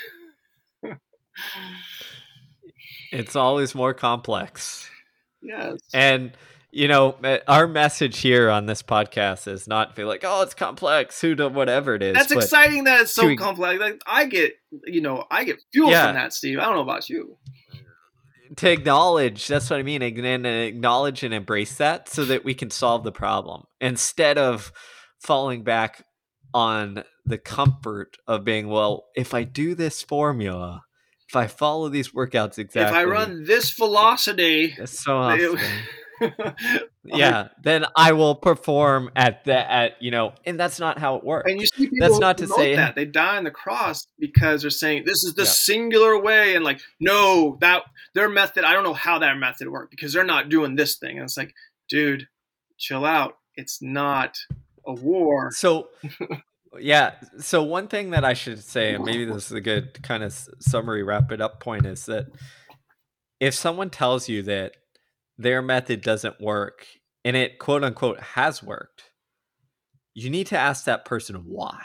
[3.11, 4.89] it's always more complex.
[5.41, 5.79] Yes.
[5.93, 6.31] And
[6.75, 7.15] you know,
[7.47, 11.47] our message here on this podcast is not feel like, oh, it's complex, who do
[11.47, 12.13] whatever it is.
[12.13, 13.79] That's exciting that it's so complex.
[13.79, 16.07] Like I get, you know, I get fuel yeah.
[16.07, 16.59] from that, Steve.
[16.59, 17.37] I don't know about you.
[18.57, 22.69] To acknowledge, that's what I mean, and acknowledge and embrace that so that we can
[22.69, 24.73] solve the problem instead of
[25.21, 26.03] falling back
[26.53, 30.83] on the comfort of being, well, if I do this formula,
[31.35, 35.57] if I follow these workouts exactly, if I run this velocity, so often,
[37.03, 41.25] yeah, then I will perform at the at you know, and that's not how it
[41.25, 41.51] works.
[41.51, 44.61] And you see people that's not to say that they die on the cross because
[44.61, 45.49] they're saying this is the yeah.
[45.49, 47.83] singular way, and like no, that
[48.13, 48.63] their method.
[48.63, 51.17] I don't know how that method worked because they're not doing this thing.
[51.17, 51.53] And it's like,
[51.89, 52.27] dude,
[52.77, 53.37] chill out.
[53.55, 54.37] It's not
[54.85, 55.51] a war.
[55.51, 55.89] So.
[56.79, 57.15] Yeah.
[57.39, 60.33] So one thing that I should say, and maybe this is a good kind of
[60.59, 62.27] summary wrap it up point, is that
[63.39, 64.73] if someone tells you that
[65.37, 66.87] their method doesn't work
[67.23, 69.03] and it quote unquote has worked,
[70.13, 71.81] you need to ask that person why.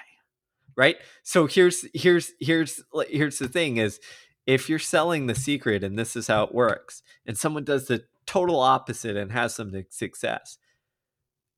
[0.77, 0.97] Right?
[1.23, 4.01] So here's here's here's here's the thing is
[4.47, 8.05] if you're selling the secret and this is how it works and someone does the
[8.27, 10.59] total opposite and has some success,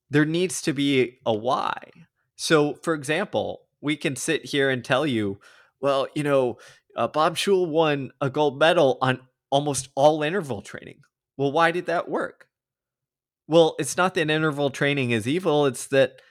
[0.09, 1.73] there needs to be a why.
[2.43, 5.39] So for example, we can sit here and tell you,
[5.79, 6.57] well, you know,
[6.93, 10.99] uh, Bob Schul won a gold medal on almost all interval training.
[11.37, 12.49] Well, why did that work?
[13.47, 15.65] Well, it's not that interval training is evil.
[15.65, 16.21] It's that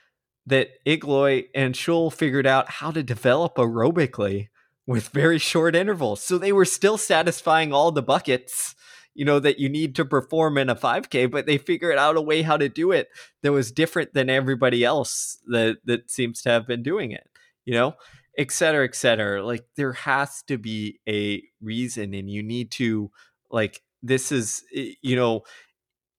[0.45, 4.49] that Igloi and Schul figured out how to develop aerobically
[4.85, 6.21] with very short intervals.
[6.21, 8.75] So they were still satisfying all the buckets,
[9.15, 12.21] you know, that you need to perform in a 5K, but they figured out a
[12.21, 13.09] way how to do it
[13.41, 17.27] that was different than everybody else that that seems to have been doing it,
[17.65, 17.93] you know,
[18.37, 19.45] et cetera, et cetera.
[19.45, 23.11] Like there has to be a reason and you need to
[23.51, 25.41] like this is you know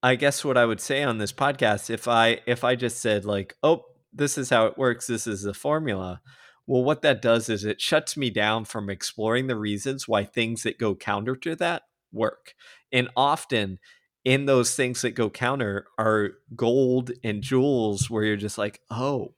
[0.03, 3.25] i guess what i would say on this podcast if i if i just said
[3.25, 3.83] like oh
[4.13, 6.21] this is how it works this is the formula
[6.67, 10.63] well what that does is it shuts me down from exploring the reasons why things
[10.63, 11.83] that go counter to that
[12.13, 12.55] work
[12.95, 13.79] and often
[14.25, 19.35] in those things that go counter are gold and jewels where you're just like oh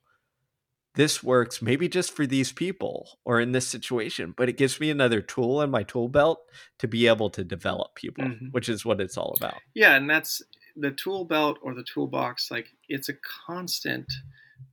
[0.96, 4.90] this works maybe just for these people or in this situation, but it gives me
[4.90, 6.40] another tool in my tool belt
[6.78, 8.46] to be able to develop people, mm-hmm.
[8.46, 9.56] which is what it's all about.
[9.74, 10.42] Yeah, and that's
[10.74, 12.50] the tool belt or the toolbox.
[12.50, 13.14] Like it's a
[13.46, 14.06] constant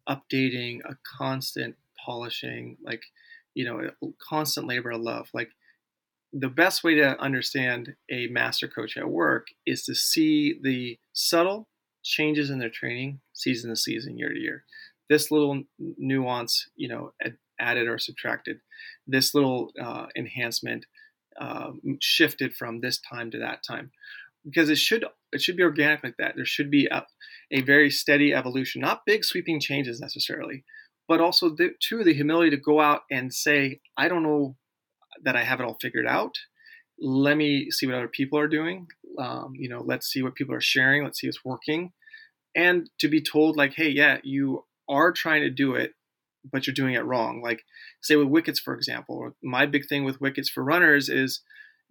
[0.08, 3.04] updating, a constant polishing, like
[3.54, 5.30] you know, a constant labor of love.
[5.34, 5.50] Like
[6.34, 11.68] the best way to understand a master coach at work is to see the subtle
[12.04, 14.66] changes in their training season to season, year to year
[15.10, 17.14] this little nuance, you know,
[17.60, 18.58] added or subtracted,
[19.06, 20.86] this little uh, enhancement
[21.40, 21.72] uh,
[22.02, 23.92] shifted from this time to that time,
[24.46, 26.36] because it should it should be organic like that.
[26.36, 27.06] There should be a,
[27.52, 30.64] a very steady evolution, not big sweeping changes necessarily,
[31.08, 34.56] but also the, too the humility to go out and say, I don't know
[35.22, 36.36] that I have it all figured out.
[37.00, 38.88] Let me see what other people are doing.
[39.18, 41.04] Um, you know, let's see what people are sharing.
[41.04, 41.92] Let's see what's working,
[42.56, 45.94] and to be told like, hey, yeah, you are trying to do it,
[46.52, 47.42] but you're doing it wrong.
[47.42, 47.64] Like,
[48.02, 51.42] say with wickets, for example, my big thing with wickets for runners is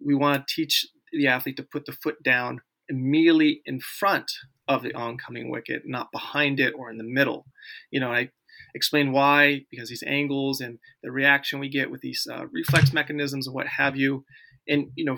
[0.03, 4.31] we want to teach the athlete to put the foot down immediately in front
[4.67, 7.45] of the oncoming wicket, not behind it or in the middle.
[7.91, 8.29] You know, I
[8.75, 13.47] explain why because these angles and the reaction we get with these uh, reflex mechanisms
[13.47, 14.25] and what have you,
[14.67, 15.17] and you know,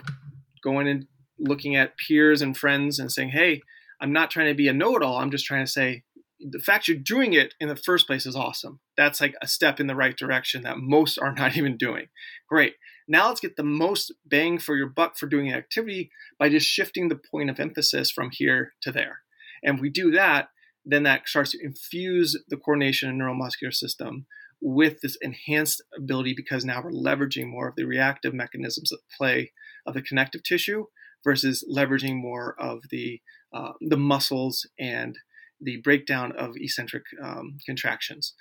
[0.63, 1.07] going and
[1.39, 3.61] looking at peers and friends and saying, "Hey,
[4.01, 5.17] I'm not trying to be a know-it-all.
[5.17, 6.03] I'm just trying to say
[6.39, 8.79] the fact you're doing it in the first place is awesome.
[8.97, 12.07] That's like a step in the right direction that most are not even doing.
[12.47, 12.73] Great.
[13.07, 16.09] Now let's get the most bang for your buck for doing an activity
[16.39, 19.19] by just shifting the point of emphasis from here to there.
[19.63, 20.49] And if we do that,
[20.85, 24.25] then that starts to infuse the coordination and neuromuscular system
[24.61, 29.51] with this enhanced ability because now we're leveraging more of the reactive mechanisms at play
[29.85, 30.85] of the connective tissue
[31.23, 33.21] versus leveraging more of the
[33.53, 35.17] uh, the muscles and
[35.61, 38.33] the breakdown of eccentric um, contractions.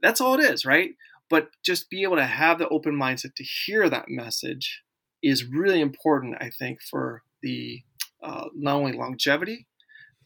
[0.00, 0.90] That's all it is, right?
[1.28, 4.82] But just be able to have the open mindset to hear that message
[5.22, 7.82] is really important, I think, for the
[8.22, 9.66] uh, not only longevity,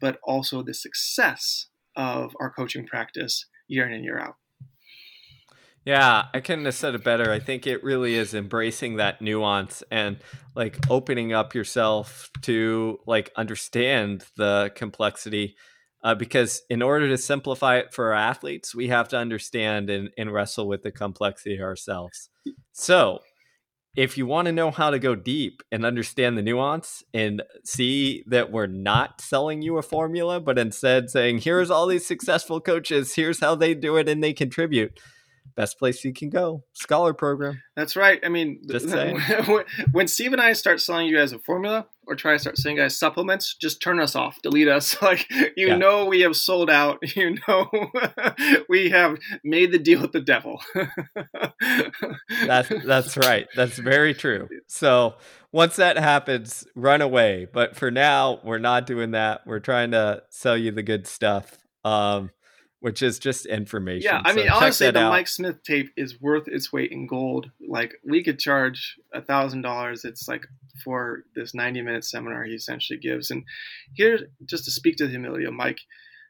[0.01, 1.67] but also the success
[1.97, 4.37] of our coaching practice year in and year out.
[5.87, 7.31] Yeah, I couldn't have said it better.
[7.31, 10.19] I think it really is embracing that nuance and
[10.57, 15.55] like opening up yourself to like understand the complexity.
[16.03, 20.11] Uh, because in order to simplify it for our athletes, we have to understand and,
[20.19, 22.31] and wrestle with the complexity ourselves.
[22.73, 23.21] So,
[23.97, 28.23] if you want to know how to go deep and understand the nuance and see
[28.27, 33.15] that we're not selling you a formula, but instead saying, here's all these successful coaches,
[33.15, 35.01] here's how they do it and they contribute
[35.55, 36.63] best place you can go.
[36.75, 37.63] Scholar program.
[37.75, 38.21] That's right.
[38.25, 39.21] I mean, just saying.
[39.93, 42.77] when Steve and I start selling you guys a formula or try to start selling
[42.77, 44.97] guys supplements, just turn us off, delete us.
[45.07, 45.77] Like you yeah.
[45.77, 46.99] know, we have sold out.
[47.17, 47.71] You know,
[48.69, 50.61] we have made the deal with the devil.
[52.47, 53.47] that's that's right.
[53.55, 54.49] That's very true.
[54.67, 55.15] So
[55.53, 57.47] once that happens, run away.
[57.51, 59.47] But for now, we're not doing that.
[59.47, 61.57] We're trying to sell you the good stuff.
[61.85, 62.31] Um,
[62.81, 64.11] which is just information.
[64.11, 65.11] Yeah, I mean, honestly, the out.
[65.11, 67.51] Mike Smith tape is worth its weight in gold.
[67.67, 70.05] Like, we could charge a thousand dollars.
[70.05, 70.47] It's like
[70.85, 73.31] for this ninety-minute seminar he essentially gives.
[73.31, 73.45] And
[73.95, 75.81] here, just to speak to the humility of Mike,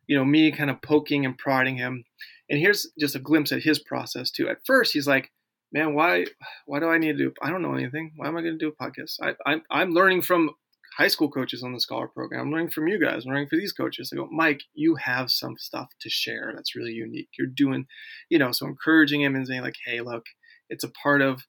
[0.06, 2.04] you know, me kind of poking and prodding him.
[2.48, 4.48] And here's just a glimpse at his process too.
[4.48, 5.32] At first, he's like,
[5.72, 6.26] "Man, why,
[6.64, 7.32] why do I need to do?
[7.42, 8.12] I don't know anything.
[8.16, 9.16] Why am I going to do a podcast?
[9.20, 10.50] I, I'm, I'm learning from
[10.96, 12.40] high school coaches on the scholar program.
[12.40, 13.24] I'm learning from you guys.
[13.24, 14.10] I'm learning from these coaches.
[14.12, 17.28] I go, Mike, you have some stuff to share that's really unique.
[17.38, 17.86] You're doing,
[18.30, 20.24] you know, so encouraging him and saying like, hey, look,
[20.70, 21.42] it's a part of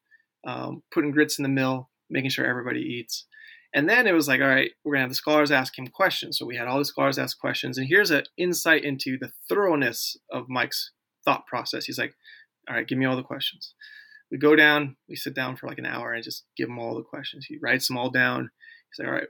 [0.46, 3.26] um, putting grits in the mill, making sure everybody eats.
[3.74, 6.38] And then it was like, all right, we're gonna have the scholars ask him questions.
[6.38, 10.18] So we had all the scholars ask questions, and here's an insight into the thoroughness
[10.32, 10.92] of Mike's
[11.26, 11.86] thought process.
[11.86, 12.16] He's like,
[12.70, 13.74] all right, give me all the questions.
[14.32, 16.96] We go down, we sit down for like an hour and just give him all
[16.96, 17.46] the questions.
[17.48, 18.50] He writes them all down
[18.92, 19.28] He's like, all right,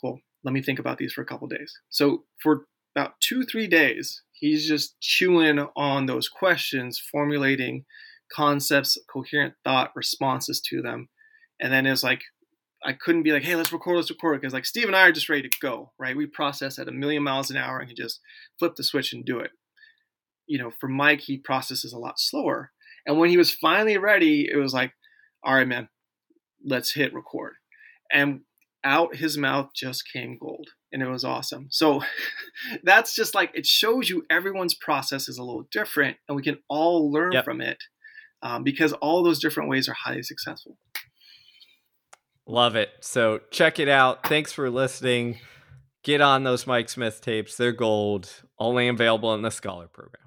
[0.00, 0.18] cool.
[0.44, 1.72] Let me think about these for a couple days.
[1.90, 7.84] So for about two, three days, he's just chewing on those questions, formulating
[8.32, 11.08] concepts, coherent thought, responses to them.
[11.60, 12.22] And then it's like,
[12.84, 15.12] I couldn't be like, hey, let's record, let's record, because like Steve and I are
[15.12, 16.16] just ready to go, right?
[16.16, 18.20] We process at a million miles an hour and can just
[18.58, 19.50] flip the switch and do it.
[20.46, 22.72] You know, for Mike, he processes a lot slower.
[23.06, 24.92] And when he was finally ready, it was like,
[25.42, 25.88] all right, man,
[26.64, 27.54] let's hit record.
[28.12, 28.40] And
[28.84, 31.68] out his mouth just came gold and it was awesome.
[31.70, 32.02] So
[32.82, 36.58] that's just like it shows you everyone's process is a little different and we can
[36.68, 37.44] all learn yep.
[37.44, 37.78] from it
[38.42, 40.76] um, because all those different ways are highly successful.
[42.46, 42.90] Love it.
[43.00, 44.26] So check it out.
[44.28, 45.38] Thanks for listening.
[46.02, 47.56] Get on those mike smith tapes.
[47.56, 48.42] They're gold.
[48.58, 50.23] Only available in the scholar program